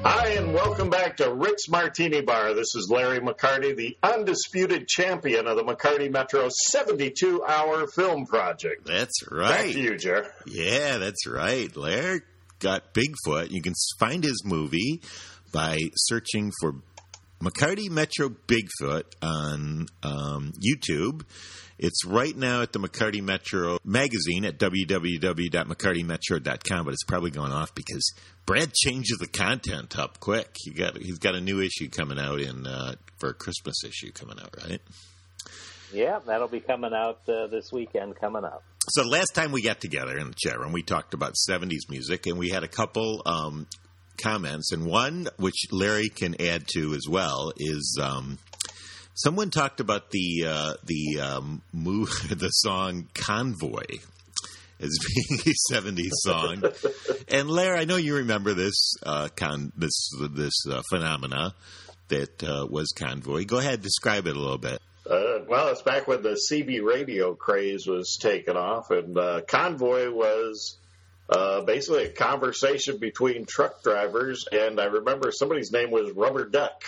Hi, 0.05 0.29
and 0.31 0.53
welcome 0.55 0.89
back 0.91 1.17
to 1.19 1.33
Rick's 1.33 1.69
Martini 1.69 2.21
Bar. 2.21 2.55
This 2.55 2.75
is 2.75 2.89
Larry 2.91 3.19
McCarty, 3.21 3.77
the 3.77 3.97
undisputed 4.03 4.87
champion 4.89 5.47
of 5.47 5.57
the 5.57 5.65
McCarty 5.65 6.11
Metro 6.11 6.49
72 6.71 7.43
hour 7.45 7.87
film 7.89 8.27
project. 8.27 8.87
That's 8.87 9.23
Back 9.25 9.33
right. 9.33 9.73
to 9.73 9.81
you, 9.81 9.97
Jer. 9.97 10.33
Yeah, 10.47 10.99
that's 10.99 11.27
right. 11.27 11.75
Larry 11.77 12.21
got 12.61 12.95
Bigfoot. 12.95 13.51
You 13.51 13.63
can 13.63 13.75
find 13.99 14.23
his 14.23 14.43
movie 14.45 15.03
by 15.53 15.79
searching 15.95 16.53
for 16.61 16.75
McCarty 17.43 17.91
Metro 17.91 18.29
Bigfoot 18.29 19.05
on 19.23 19.87
um, 20.03 20.53
YouTube. 20.65 21.23
It's 21.79 22.07
right 22.07 22.37
now 22.37 22.63
at 22.63 22.73
the 22.73 22.79
McCarty 22.79 23.23
Metro 23.23 23.79
magazine 23.85 24.45
at 24.45 24.59
www.mccartymetro.com, 24.59 26.85
but 26.85 26.93
it's 26.93 27.05
probably 27.05 27.31
going 27.31 27.53
off 27.53 27.75
because 27.75 28.13
Brad 28.47 28.73
changes 28.73 29.19
the 29.19 29.27
content 29.27 29.99
up 29.99 30.21
quick. 30.21 30.57
He 30.59 30.73
got 30.73 30.97
he's 30.97 31.19
got 31.19 31.35
a 31.35 31.41
new 31.41 31.61
issue 31.61 31.91
coming 31.91 32.19
out 32.19 32.41
in 32.41 32.67
uh, 32.67 32.95
for 33.19 33.29
a 33.31 33.35
Christmas 33.35 33.85
issue 33.85 34.11
coming 34.13 34.39
out, 34.41 34.55
right? 34.69 34.81
Yeah, 35.93 36.21
that'll 36.27 36.49
be 36.49 36.61
coming 36.61 36.93
out 36.95 37.21
uh, 37.29 37.49
this 37.49 37.71
weekend. 37.73 38.17
Coming 38.17 38.45
up. 38.45 38.65
So 38.89 39.05
last 39.05 39.35
time 39.35 39.53
we 39.53 39.63
got 39.63 39.81
together 39.81 40.17
in 40.17 40.29
the 40.29 40.35
chat 40.37 40.59
room, 40.59 40.73
we 40.73 40.83
talked 40.83 41.13
about 41.15 41.35
'70s 41.49 41.91
music, 41.91 42.27
and 42.27 42.39
we 42.39 42.49
had 42.51 42.65
a 42.65 42.69
couple 42.69 43.23
um, 43.27 43.67
comments, 44.17 44.73
and 44.73 44.87
one 44.87 45.29
which 45.37 45.67
Larry 45.71 46.09
can 46.09 46.41
add 46.41 46.67
to 46.75 46.95
as 46.95 47.07
well 47.09 47.53
is 47.57 47.99
um, 48.03 48.39
someone 49.17 49.51
talked 49.51 49.81
about 49.81 50.11
the 50.11 50.47
uh, 50.47 50.75
the 50.85 51.21
um, 51.21 51.63
move, 51.73 52.09
the 52.31 52.49
song 52.49 53.09
"Convoy." 53.15 53.99
As 54.79 54.95
being 55.17 55.41
a 55.41 55.73
'70s 55.73 56.11
song, 56.17 56.63
and 57.29 57.49
Larry, 57.49 57.79
I 57.79 57.85
know 57.87 57.97
you 57.97 58.17
remember 58.17 58.53
this 58.53 58.93
uh, 59.03 59.29
con 59.35 59.73
this 59.75 60.11
this 60.31 60.53
uh, 60.71 60.83
phenomena 60.91 61.55
that 62.09 62.45
uh, 62.45 62.67
was 62.69 62.93
Convoy. 62.95 63.47
Go 63.47 63.57
ahead, 63.57 63.81
describe 63.81 64.27
it 64.27 64.37
a 64.37 64.39
little 64.39 64.59
bit. 64.59 64.83
Uh, 65.09 65.39
well, 65.49 65.69
it's 65.69 65.81
back 65.81 66.07
when 66.07 66.23
the 66.23 66.39
CB 66.51 66.85
radio 66.85 67.35
craze 67.35 67.87
was 67.87 68.19
taken 68.21 68.57
off, 68.57 68.91
and 68.91 69.17
uh, 69.17 69.41
Convoy 69.49 70.11
was 70.11 70.77
uh, 71.29 71.63
basically 71.63 72.05
a 72.05 72.09
conversation 72.11 72.99
between 72.99 73.47
truck 73.47 73.83
drivers, 73.83 74.47
and 74.51 74.81
I 74.81 74.85
remember 74.85 75.33
somebody's 75.33 75.73
name 75.73 75.91
was 75.91 76.13
Rubber 76.13 76.49
Duck. 76.49 76.83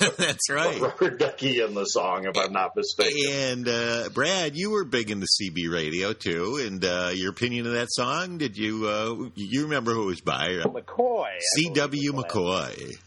That's 0.16 0.50
right. 0.50 0.80
Rubber 0.80 1.10
Ducky 1.10 1.60
in 1.60 1.74
the 1.74 1.84
song, 1.84 2.26
if 2.26 2.36
I'm 2.36 2.52
not 2.52 2.76
mistaken. 2.76 3.32
And 3.32 3.68
uh, 3.68 4.08
Brad, 4.12 4.56
you 4.56 4.70
were 4.70 4.84
big 4.84 5.10
into 5.10 5.26
CB 5.26 5.72
radio 5.72 6.12
too, 6.12 6.60
and 6.62 6.84
uh, 6.84 7.10
your 7.14 7.30
opinion 7.30 7.66
of 7.66 7.72
that 7.72 7.88
song? 7.90 8.38
Did 8.38 8.56
you 8.56 8.86
uh, 8.86 9.30
you 9.34 9.62
remember 9.62 9.94
who 9.94 10.02
it 10.04 10.06
was 10.06 10.20
by? 10.20 10.48
McCoy. 10.64 11.38
C.W. 11.56 12.12
McCoy. 12.12 12.98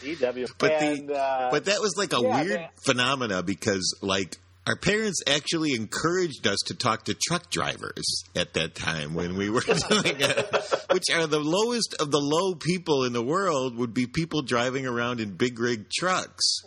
C.W. 0.00 0.46
But 0.58 0.72
and, 0.72 1.08
the 1.08 1.18
uh, 1.18 1.50
but 1.50 1.66
that 1.66 1.80
was 1.80 1.94
like 1.96 2.12
a 2.12 2.20
yeah, 2.20 2.42
weird 2.42 2.60
that- 2.60 2.80
phenomena 2.82 3.42
because 3.42 3.98
like 4.02 4.38
our 4.70 4.76
parents 4.76 5.20
actually 5.26 5.74
encouraged 5.74 6.46
us 6.46 6.60
to 6.66 6.76
talk 6.76 7.06
to 7.06 7.14
truck 7.14 7.50
drivers 7.50 8.22
at 8.36 8.54
that 8.54 8.76
time 8.76 9.14
when 9.14 9.36
we 9.36 9.50
were 9.50 9.60
doing 9.88 10.20
it, 10.20 10.64
which 10.92 11.10
are 11.12 11.26
the 11.26 11.40
lowest 11.40 11.96
of 11.98 12.12
the 12.12 12.20
low 12.20 12.54
people 12.54 13.02
in 13.02 13.12
the 13.12 13.22
world 13.22 13.76
would 13.76 13.92
be 13.92 14.06
people 14.06 14.42
driving 14.42 14.86
around 14.86 15.18
in 15.18 15.32
big 15.32 15.58
rig 15.58 15.90
trucks. 15.90 16.62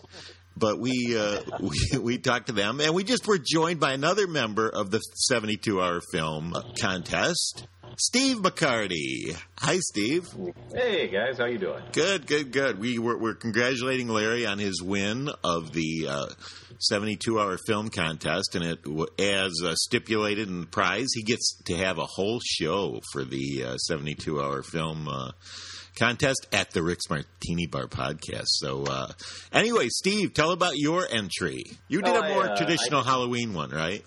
But 0.56 0.80
we, 0.80 1.16
uh, 1.18 1.42
we 1.60 2.00
we 2.00 2.18
talked 2.18 2.48
to 2.48 2.54
them, 2.54 2.80
and 2.80 2.94
we 2.94 3.04
just 3.04 3.28
were 3.28 3.40
joined 3.40 3.80
by 3.80 3.94
another 3.94 4.28
member 4.28 4.70
of 4.70 4.92
the 4.92 5.00
72 5.00 5.82
hour 5.82 6.00
film 6.12 6.54
contest, 6.80 7.68
Steve 7.98 8.38
McCarty. 8.38 9.36
Hi, 9.60 9.78
Steve. 9.80 10.28
Hey 10.74 11.08
guys, 11.10 11.38
how 11.38 11.46
you 11.46 11.60
doing? 11.60 11.84
Good, 11.92 12.26
good, 12.26 12.52
good. 12.52 12.80
We 12.80 12.98
were, 12.98 13.18
we're 13.18 13.36
congratulating 13.36 14.08
Larry 14.08 14.46
on 14.46 14.58
his 14.58 14.82
win 14.82 15.30
of 15.44 15.74
the 15.74 16.08
uh, 16.10 16.26
72 16.80 17.40
hour 17.40 17.58
film 17.68 17.90
contest, 17.90 18.56
and 18.56 18.64
it 18.66 18.80
as 19.20 19.52
uh, 19.64 19.76
stipulated 19.76 20.48
in 20.48 20.62
the 20.62 20.68
prize, 20.68 21.10
he 21.14 21.24
gets 21.24 21.56
to 21.66 21.76
have 21.76 21.98
a 21.98 22.06
whole 22.06 22.40
show 22.44 23.00
for 23.12 23.24
the 23.24 23.64
uh, 23.64 23.78
72 23.78 24.42
hour 24.42 24.64
film 24.64 25.08
uh, 25.08 25.32
contest 25.98 26.48
at 26.52 26.72
the 26.72 26.82
Rick's 26.84 27.10
Martini 27.10 27.68
Bar 27.68 27.88
podcast. 27.88 28.48
So, 28.48 28.84
uh, 28.86 29.12
anyway, 29.52 29.88
Steve, 29.90 30.34
tell 30.34 30.52
about 30.52 30.78
your 30.78 31.08
entry. 31.10 31.64
You 31.88 32.02
did 32.02 32.16
Oh, 32.16 32.20
a 32.20 32.24
I, 32.24 32.30
more 32.30 32.50
uh, 32.50 32.56
traditional 32.58 33.04
Halloween 33.04 33.54
one, 33.54 33.70
right? 33.70 34.04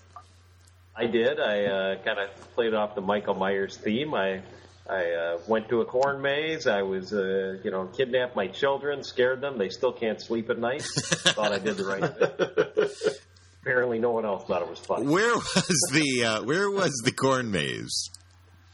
I 0.95 1.05
did. 1.07 1.39
I 1.39 1.65
uh, 1.65 2.03
kind 2.03 2.19
of 2.19 2.53
played 2.55 2.73
off 2.73 2.95
the 2.95 3.01
Michael 3.01 3.35
Myers 3.35 3.77
theme. 3.77 4.13
I 4.13 4.41
I 4.89 5.11
uh, 5.11 5.37
went 5.47 5.67
to 5.69 5.81
a 5.81 5.85
corn 5.85 6.21
maze. 6.21 6.65
I 6.65 6.81
was, 6.81 7.11
uh, 7.13 7.57
you 7.63 7.71
know, 7.71 7.87
kidnapped 7.87 8.35
my 8.37 8.47
children, 8.47 9.03
scared 9.03 9.41
them. 9.41 9.57
They 9.57 9.67
still 9.69 9.91
can't 9.91 10.19
sleep 10.21 10.49
at 10.49 10.57
night. 10.57 10.81
Thought 11.01 11.51
I 11.51 11.59
did 11.59 11.75
the 11.77 11.83
right 11.85 12.87
thing. 12.87 13.11
Apparently, 13.61 13.99
no 13.99 14.11
one 14.11 14.25
else 14.25 14.45
thought 14.45 14.61
it 14.61 14.69
was 14.69 14.79
fun. 14.79 15.09
Where 15.09 15.35
was 15.35 15.89
the 15.91 16.23
uh, 16.23 16.43
Where 16.43 16.71
was 16.71 16.93
the 17.03 17.11
corn 17.11 17.51
maze? 17.51 18.09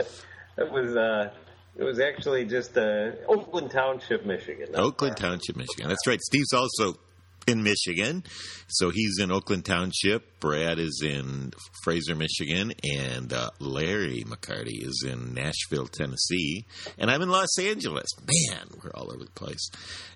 It 0.59 0.73
was, 0.73 0.97
uh, 0.97 1.30
it 1.78 1.85
was 1.85 2.00
actually 2.00 2.44
just 2.44 2.76
uh, 2.76 3.12
Oakland 3.28 3.70
Township, 3.70 4.26
Michigan. 4.26 4.68
Oakland 4.75 5.18
far. 5.18 5.30
Township, 5.30 5.56
Michigan. 5.56 5.88
That's 5.88 6.06
right. 6.06 6.20
Steve's 6.20 6.52
also 6.52 6.99
in 7.47 7.62
Michigan, 7.62 8.23
so 8.66 8.90
he's 8.90 9.18
in 9.18 9.30
Oakland 9.32 9.64
Township. 9.64 10.38
Brad 10.38 10.78
is 10.78 11.02
in 11.02 11.52
Fraser, 11.82 12.14
Michigan, 12.14 12.75
and 12.85 13.32
uh, 13.32 13.49
Larry 13.58 14.23
McCarty 14.26 14.82
is 14.87 15.02
in 15.08 15.32
Nashville, 15.32 15.87
Tennessee, 15.87 16.66
and 16.99 17.11
I'm 17.11 17.23
in 17.23 17.30
Los 17.30 17.58
Angeles. 17.58 18.06
Man, 18.50 18.66
we're 18.85 18.90
all 18.94 19.11
over 19.11 19.25
the 19.25 19.30
place. 19.30 19.70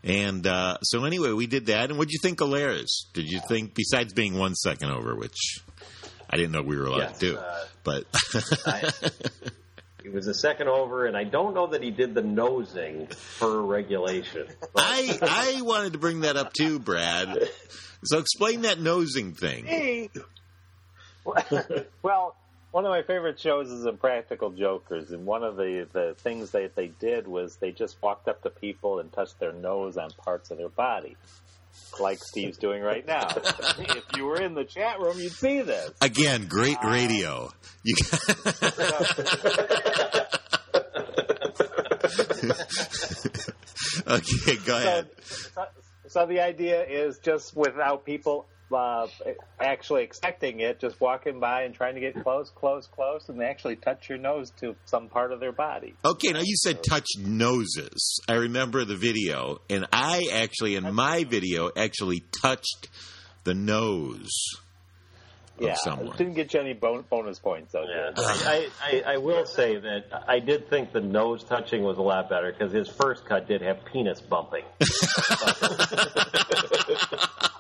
And 0.05 0.47
uh, 0.47 0.77
so 0.83 1.05
anyway, 1.07 1.33
we 1.33 1.47
did 1.47 1.67
that. 1.67 1.89
And 1.89 1.99
what 1.99 2.09
did 2.09 2.13
you 2.13 2.21
think 2.23 2.43
of 2.43 2.51
Lairs? 2.51 3.07
Did 3.15 3.31
you 3.31 3.41
think, 3.49 3.75
besides 3.75 4.13
being 4.13 4.37
one 4.37 4.55
second 4.55 4.91
over, 4.91 5.17
which 5.17 5.39
I 6.29 6.37
didn't 6.37 6.53
know 6.53 6.61
we 6.61 6.77
were 6.77 6.85
allowed 6.85 6.99
Yes, 6.99 7.19
to 7.21 7.31
do, 7.31 7.37
uh, 7.39 7.65
but 7.83 8.05
I, 8.67 8.91
he 10.03 10.09
was 10.09 10.27
the 10.27 10.35
second 10.35 10.69
over, 10.69 11.07
and 11.07 11.17
I 11.17 11.25
don't 11.25 11.55
know 11.55 11.69
that 11.69 11.83
he 11.83 11.91
did 11.91 12.15
the 12.15 12.23
nosing 12.23 13.07
for 13.07 13.63
regulation. 13.63 14.47
But 14.61 14.71
I 14.77 15.19
I 15.59 15.63
wanted 15.63 15.93
to 15.93 15.99
bring 15.99 16.21
that 16.21 16.37
up 16.37 16.53
too, 16.53 16.79
Brad. 16.79 17.49
So 18.05 18.19
explain 18.19 18.63
that 18.63 18.81
nosing 18.81 19.33
thing. 19.33 19.65
Hey. 19.65 20.11
well, 22.03 22.35
one 22.73 22.87
of 22.87 22.91
my 22.91 23.03
favorite 23.03 23.39
shows 23.39 23.71
is 23.71 23.85
Impractical 23.85 24.51
Jokers, 24.51 25.11
and 25.11 25.27
one 25.27 25.45
of 25.45 25.57
the, 25.57 25.87
the 25.93 26.15
things 26.19 26.53
that 26.53 26.75
they 26.75 26.89
did 26.89 27.29
was 27.29 27.57
they 27.57 27.71
just 27.71 28.01
walked 28.03 28.29
up 28.29 28.43
to 28.43 28.51
people 28.51 28.99
and 28.99 29.13
touched 29.13 29.39
their 29.39 29.53
nose 29.53 29.99
on 29.99 30.11
parts 30.13 30.51
of 30.51 30.57
their 30.57 30.71
body, 30.71 31.17
like 32.01 32.25
Steve's 32.25 32.57
doing 32.57 32.83
right 32.83 33.07
now. 33.07 33.29
if 33.37 34.05
you 34.17 34.25
were 34.25 34.41
in 34.41 34.55
the 34.55 34.65
chat 34.65 34.99
room, 35.01 35.19
you'd 35.19 35.33
see 35.33 35.61
this. 35.61 35.91
Again, 36.01 36.47
great 36.49 36.79
ah. 36.83 36.91
radio. 36.91 37.51
You 37.85 37.95
okay, 44.07 44.57
go 44.65 44.67
So, 44.73 44.77
ahead. 44.77 45.11
so, 45.23 45.65
so 46.09 46.27
the 46.27 46.41
idea 46.41 46.83
is 46.85 47.19
just 47.19 47.55
without 47.55 48.07
people 48.07 48.47
uh, 48.75 49.07
actually 49.61 50.05
expecting 50.05 50.61
it, 50.61 50.81
just 50.81 51.01
walking 51.01 51.41
by 51.41 51.63
and 51.63 51.75
trying 51.75 51.95
to 51.95 52.01
get 52.01 52.23
close, 52.23 52.51
close, 52.51 52.87
close, 52.87 53.29
and 53.29 53.41
they 53.41 53.45
actually 53.45 53.77
touch 53.77 54.09
your 54.09 54.19
nose 54.19 54.51
to 54.61 54.75
some 54.85 55.09
part 55.09 55.33
of 55.33 55.41
their 55.41 55.53
body. 55.53 55.95
Okay, 56.05 56.33
now 56.33 56.41
you 56.43 56.57
said 56.57 56.83
touch 56.83 57.07
noses. 57.19 58.21
I 58.29 58.35
remember 58.35 58.85
the 58.85 58.97
video, 58.97 59.61
and 59.71 59.87
I 59.93 60.29
actually, 60.33 60.77
in 60.77 60.95
my 60.95 61.25
video, 61.25 61.71
actually 61.77 62.25
touched 62.43 62.89
the 63.45 63.55
nose 63.55 64.31
of 65.59 65.65
Yeah, 65.65 65.75
someone. 65.75 66.17
didn't 66.17 66.35
get 66.35 66.55
you 66.55 66.61
any 66.61 66.73
bonus 66.73 67.39
points 67.39 67.73
though. 67.73 67.85
Yeah. 67.85 68.13
I, 68.17 68.69
I, 68.81 69.03
I 69.15 69.17
will 69.19 69.45
say 69.45 69.77
that 69.77 70.05
I 70.27 70.39
did 70.39 70.71
think 70.71 70.93
the 70.93 71.01
nose 71.01 71.45
touching 71.45 71.83
was 71.83 71.99
a 71.99 72.03
lot 72.03 72.31
better 72.31 72.53
because 72.53 72.73
his 72.73 72.89
first 72.89 73.27
cut 73.27 73.49
did 73.49 73.61
have 73.63 73.85
penis 73.85 74.21
bumping. 74.21 74.65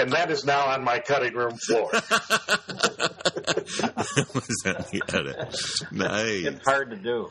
And 0.00 0.12
that 0.12 0.30
is 0.30 0.46
now 0.46 0.64
on 0.68 0.82
my 0.82 0.98
cutting 0.98 1.34
room 1.34 1.56
floor. 1.58 1.90
was 1.92 2.08
that 4.64 4.88
the 4.90 5.02
edit? 5.08 5.54
Nice. 5.92 6.46
It's 6.46 6.64
hard 6.64 6.88
to 6.90 6.96
do. 6.96 7.30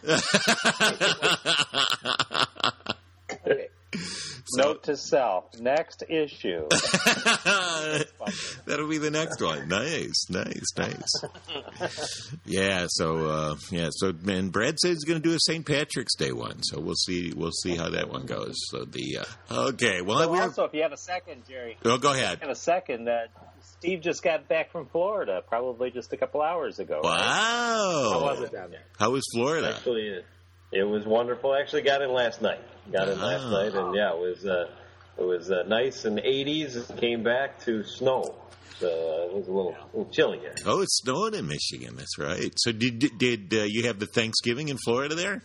Okay. 4.57 4.67
Note 4.67 4.83
to 4.83 4.97
self: 4.97 5.59
next 5.59 6.03
issue. 6.09 6.67
That'll 8.65 8.88
be 8.88 8.97
the 8.97 9.12
next 9.12 9.41
one. 9.41 9.67
Nice, 9.67 10.29
nice, 10.29 10.65
nice. 10.77 12.29
Yeah. 12.45 12.85
So 12.89 13.27
uh, 13.27 13.55
yeah. 13.71 13.89
So 13.91 14.13
and 14.27 14.51
Brad 14.51 14.79
said 14.79 14.89
he's 14.89 15.03
going 15.03 15.21
to 15.21 15.27
do 15.29 15.35
a 15.35 15.39
St. 15.39 15.65
Patrick's 15.65 16.15
Day 16.15 16.31
one. 16.31 16.63
So 16.63 16.79
we'll 16.79 16.95
see. 16.95 17.33
We'll 17.35 17.51
see 17.51 17.75
how 17.75 17.89
that 17.91 18.09
one 18.09 18.25
goes. 18.25 18.55
So 18.69 18.85
the 18.85 19.19
uh, 19.49 19.67
okay. 19.69 20.01
Well, 20.01 20.19
So 20.19 20.31
we're. 20.31 20.41
also, 20.41 20.63
if 20.65 20.73
you 20.73 20.81
have 20.83 20.91
a 20.93 20.97
second, 20.97 21.43
Jerry, 21.47 21.77
Oh, 21.85 21.97
go 21.97 22.13
ahead. 22.13 22.39
in 22.41 22.49
a 22.49 22.55
second, 22.55 23.07
uh, 23.07 23.27
Steve 23.62 24.01
just 24.01 24.23
got 24.23 24.47
back 24.47 24.71
from 24.71 24.88
Florida, 24.88 25.41
probably 25.47 25.91
just 25.91 26.12
a 26.13 26.17
couple 26.17 26.41
hours 26.41 26.79
ago. 26.79 26.95
right? 27.03 27.03
Wow. 27.03 28.09
How 28.13 28.21
was 28.25 28.41
it 28.41 28.51
down 28.51 28.71
there? 28.71 28.83
How 28.97 29.12
was 29.12 29.23
Florida? 29.33 29.75
Actually, 29.75 30.21
it, 30.71 30.79
it 30.79 30.84
was 30.84 31.05
wonderful. 31.05 31.51
I 31.51 31.60
actually 31.62 31.84
got 31.84 32.01
in 32.01 32.12
last 32.12 32.41
night. 32.41 32.62
Got 32.91 33.10
in 33.10 33.19
last 33.19 33.43
Ah. 33.45 33.51
night, 33.51 33.73
and 33.75 33.95
yeah, 33.95 34.12
it 34.13 34.19
was 34.19 34.45
uh, 34.45 34.67
it 35.17 35.23
was 35.23 35.51
uh, 35.51 35.63
nice 35.67 36.05
in 36.05 36.15
the 36.15 36.21
80s. 36.21 36.97
Came 36.99 37.23
back 37.23 37.60
to 37.65 37.84
snow, 37.84 38.36
so 38.79 38.88
uh, 38.88 39.27
it 39.29 39.34
was 39.36 39.47
a 39.47 39.51
little, 39.51 39.75
little 39.93 40.12
chilly 40.12 40.39
here. 40.39 40.55
Oh, 40.65 40.82
it's 40.82 40.97
snowing 41.03 41.36
in 41.36 41.47
Michigan. 41.47 41.95
That's 41.95 42.17
right. 42.17 42.51
So 42.58 42.71
did 42.71 43.17
did 43.17 43.53
uh, 43.53 43.63
you 43.67 43.88
have 43.88 43.99
the 43.99 44.08
Thanksgiving 44.08 44.69
in 44.69 44.77
Florida 44.77 45.15
there? 45.15 45.41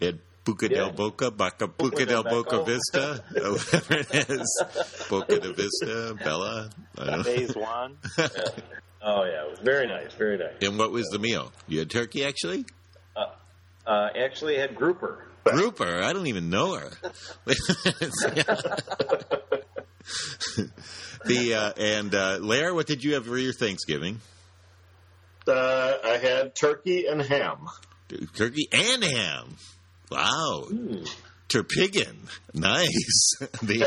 At 0.00 0.14
Buca 0.44 0.68
del 0.68 0.86
Yeah. 0.86 0.92
Boca, 0.92 1.30
Baca, 1.32 1.66
Buca 1.66 2.06
del 2.06 2.22
del 2.22 2.22
Boca 2.22 2.62
Vista, 2.64 3.22
whatever 3.32 3.94
it 3.98 4.30
is. 4.30 4.62
Boca 5.10 5.38
de 5.40 5.52
Vista, 5.52 6.14
Bella. 6.22 6.70
I 6.96 7.04
don't 7.04 7.16
know. 7.18 7.22
Phase 7.24 7.56
one. 7.56 7.96
Oh 9.02 9.24
yeah, 9.24 9.44
it 9.44 9.50
was 9.50 9.58
very 9.62 9.86
nice, 9.88 10.12
very 10.14 10.38
nice. 10.38 10.54
And 10.62 10.78
what 10.78 10.92
was 10.92 11.06
the 11.08 11.18
meal? 11.18 11.50
You 11.66 11.80
had 11.80 11.90
turkey, 11.90 12.24
actually? 12.24 12.64
Uh, 13.88 14.10
actually, 14.22 14.58
had 14.58 14.76
grouper. 14.76 15.24
Grouper, 15.44 16.02
I 16.02 16.12
don't 16.12 16.26
even 16.26 16.50
know 16.50 16.74
her. 16.74 16.90
the 21.24 21.54
uh, 21.54 21.72
and 21.78 22.14
uh, 22.14 22.36
Lair, 22.38 22.74
what 22.74 22.86
did 22.86 23.02
you 23.02 23.14
have 23.14 23.24
for 23.24 23.38
your 23.38 23.54
Thanksgiving? 23.54 24.20
Uh, 25.46 25.94
I 26.04 26.18
had 26.18 26.54
turkey 26.54 27.06
and 27.06 27.22
ham. 27.22 27.66
Turkey 28.34 28.68
and 28.70 29.02
ham. 29.02 29.56
Wow, 30.10 30.66
turpigan, 31.48 32.16
nice. 32.54 33.30
the 33.62 33.84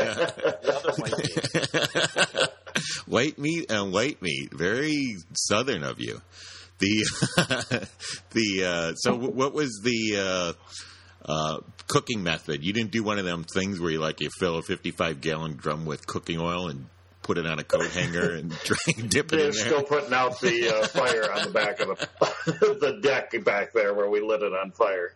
uh, 2.38 2.46
white 3.06 3.38
meat 3.38 3.70
and 3.70 3.92
white 3.92 4.20
meat, 4.20 4.52
very 4.52 5.16
southern 5.34 5.84
of 5.84 6.00
you. 6.00 6.20
The 6.82 7.88
the 8.32 8.64
uh, 8.64 8.94
so 8.96 9.14
what 9.14 9.54
was 9.54 9.80
the 9.84 10.18
uh, 10.18 10.52
uh, 11.30 11.58
cooking 11.86 12.24
method? 12.24 12.64
You 12.64 12.72
didn't 12.72 12.90
do 12.90 13.04
one 13.04 13.18
of 13.20 13.24
them 13.24 13.44
things 13.54 13.78
where 13.78 13.92
you 13.92 14.00
like 14.00 14.20
you 14.20 14.28
fill 14.40 14.58
a 14.58 14.62
fifty 14.62 14.90
five 14.90 15.20
gallon 15.20 15.54
drum 15.56 15.84
with 15.86 16.06
cooking 16.08 16.40
oil 16.40 16.68
and 16.68 16.86
put 17.22 17.38
it 17.38 17.46
on 17.46 17.60
a 17.60 17.64
coat 17.64 17.86
hanger 17.92 18.34
and 18.34 18.50
drink, 18.64 19.08
dip 19.10 19.26
it 19.26 19.36
They're 19.36 19.38
in 19.46 19.52
there. 19.52 19.52
still 19.52 19.82
putting 19.84 20.12
out 20.12 20.40
the 20.40 20.68
uh, 20.76 20.86
fire 20.88 21.32
on 21.32 21.44
the 21.44 21.50
back 21.50 21.78
of 21.78 21.96
the, 21.96 22.08
the 22.80 22.98
deck 23.00 23.32
back 23.44 23.72
there 23.72 23.94
where 23.94 24.10
we 24.10 24.20
lit 24.20 24.42
it 24.42 24.52
on 24.52 24.72
fire. 24.72 25.14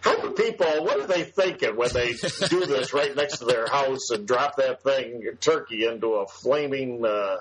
How 0.00 0.20
do 0.20 0.30
people, 0.30 0.66
what 0.84 0.98
are 1.00 1.06
they 1.06 1.24
thinking 1.24 1.76
when 1.76 1.90
they 1.92 2.12
do 2.48 2.64
this 2.66 2.92
right 2.94 3.14
next 3.14 3.38
to 3.38 3.44
their 3.44 3.66
house 3.68 4.10
and 4.10 4.26
drop 4.26 4.56
that 4.56 4.82
thing, 4.82 5.22
turkey, 5.40 5.84
into 5.86 6.14
a 6.14 6.26
flaming 6.26 7.04
uh, 7.04 7.36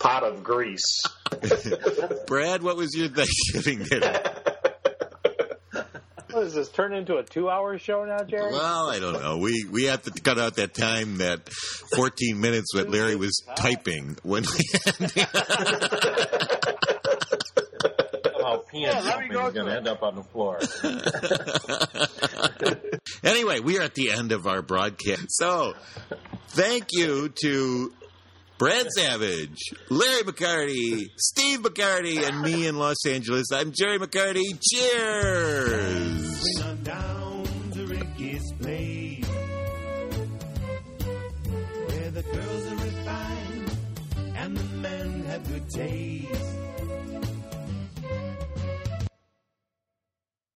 pot 0.00 0.24
of 0.24 0.42
grease? 0.42 1.02
Brad, 2.26 2.62
what 2.62 2.76
was 2.76 2.94
your 2.96 3.08
Thanksgiving 3.08 3.84
dinner? 3.84 4.20
What 6.30 6.42
does 6.42 6.54
this 6.54 6.68
turn 6.68 6.92
into 6.94 7.16
a 7.18 7.22
two-hour 7.22 7.78
show 7.78 8.04
now, 8.04 8.24
Jerry? 8.24 8.50
Well, 8.50 8.90
I 8.90 8.98
don't 8.98 9.22
know. 9.22 9.38
We 9.38 9.66
we 9.70 9.84
have 9.84 10.02
to 10.02 10.10
cut 10.10 10.36
out 10.36 10.56
that 10.56 10.74
time, 10.74 11.18
that 11.18 11.48
14 11.94 12.40
minutes 12.40 12.72
that 12.74 12.90
Larry 12.90 13.14
was 13.14 13.40
typing 13.54 14.16
when 14.24 14.42
we 14.42 14.64
Somehow 18.56 18.64
penis 18.70 18.94
Yeah, 18.94 19.00
let 19.00 19.18
me 19.20 19.26
is 19.26 19.32
going 19.32 19.54
to 19.54 19.64
to 19.64 19.76
end 19.76 19.88
up 19.88 20.02
on 20.02 20.14
the 20.16 20.22
floor. 20.22 20.58
Anyway, 23.22 23.60
we 23.60 23.78
are 23.78 23.82
at 23.82 23.94
the 23.94 24.10
end 24.10 24.32
of 24.32 24.46
our 24.46 24.60
broadcast. 24.60 25.26
So, 25.30 25.72
thank 26.48 26.88
you 26.92 27.30
to 27.42 27.92
Brad 28.58 28.86
Savage, 28.96 29.72
Larry 29.88 30.22
McCarty, 30.24 31.06
Steve 31.16 31.60
McCarty, 31.60 32.26
and 32.26 32.42
me 32.42 32.66
in 32.66 32.76
Los 32.78 33.06
Angeles. 33.06 33.46
I'm 33.52 33.72
Jerry 33.72 33.98
McCarty. 33.98 34.42
Cheers. 34.72 36.60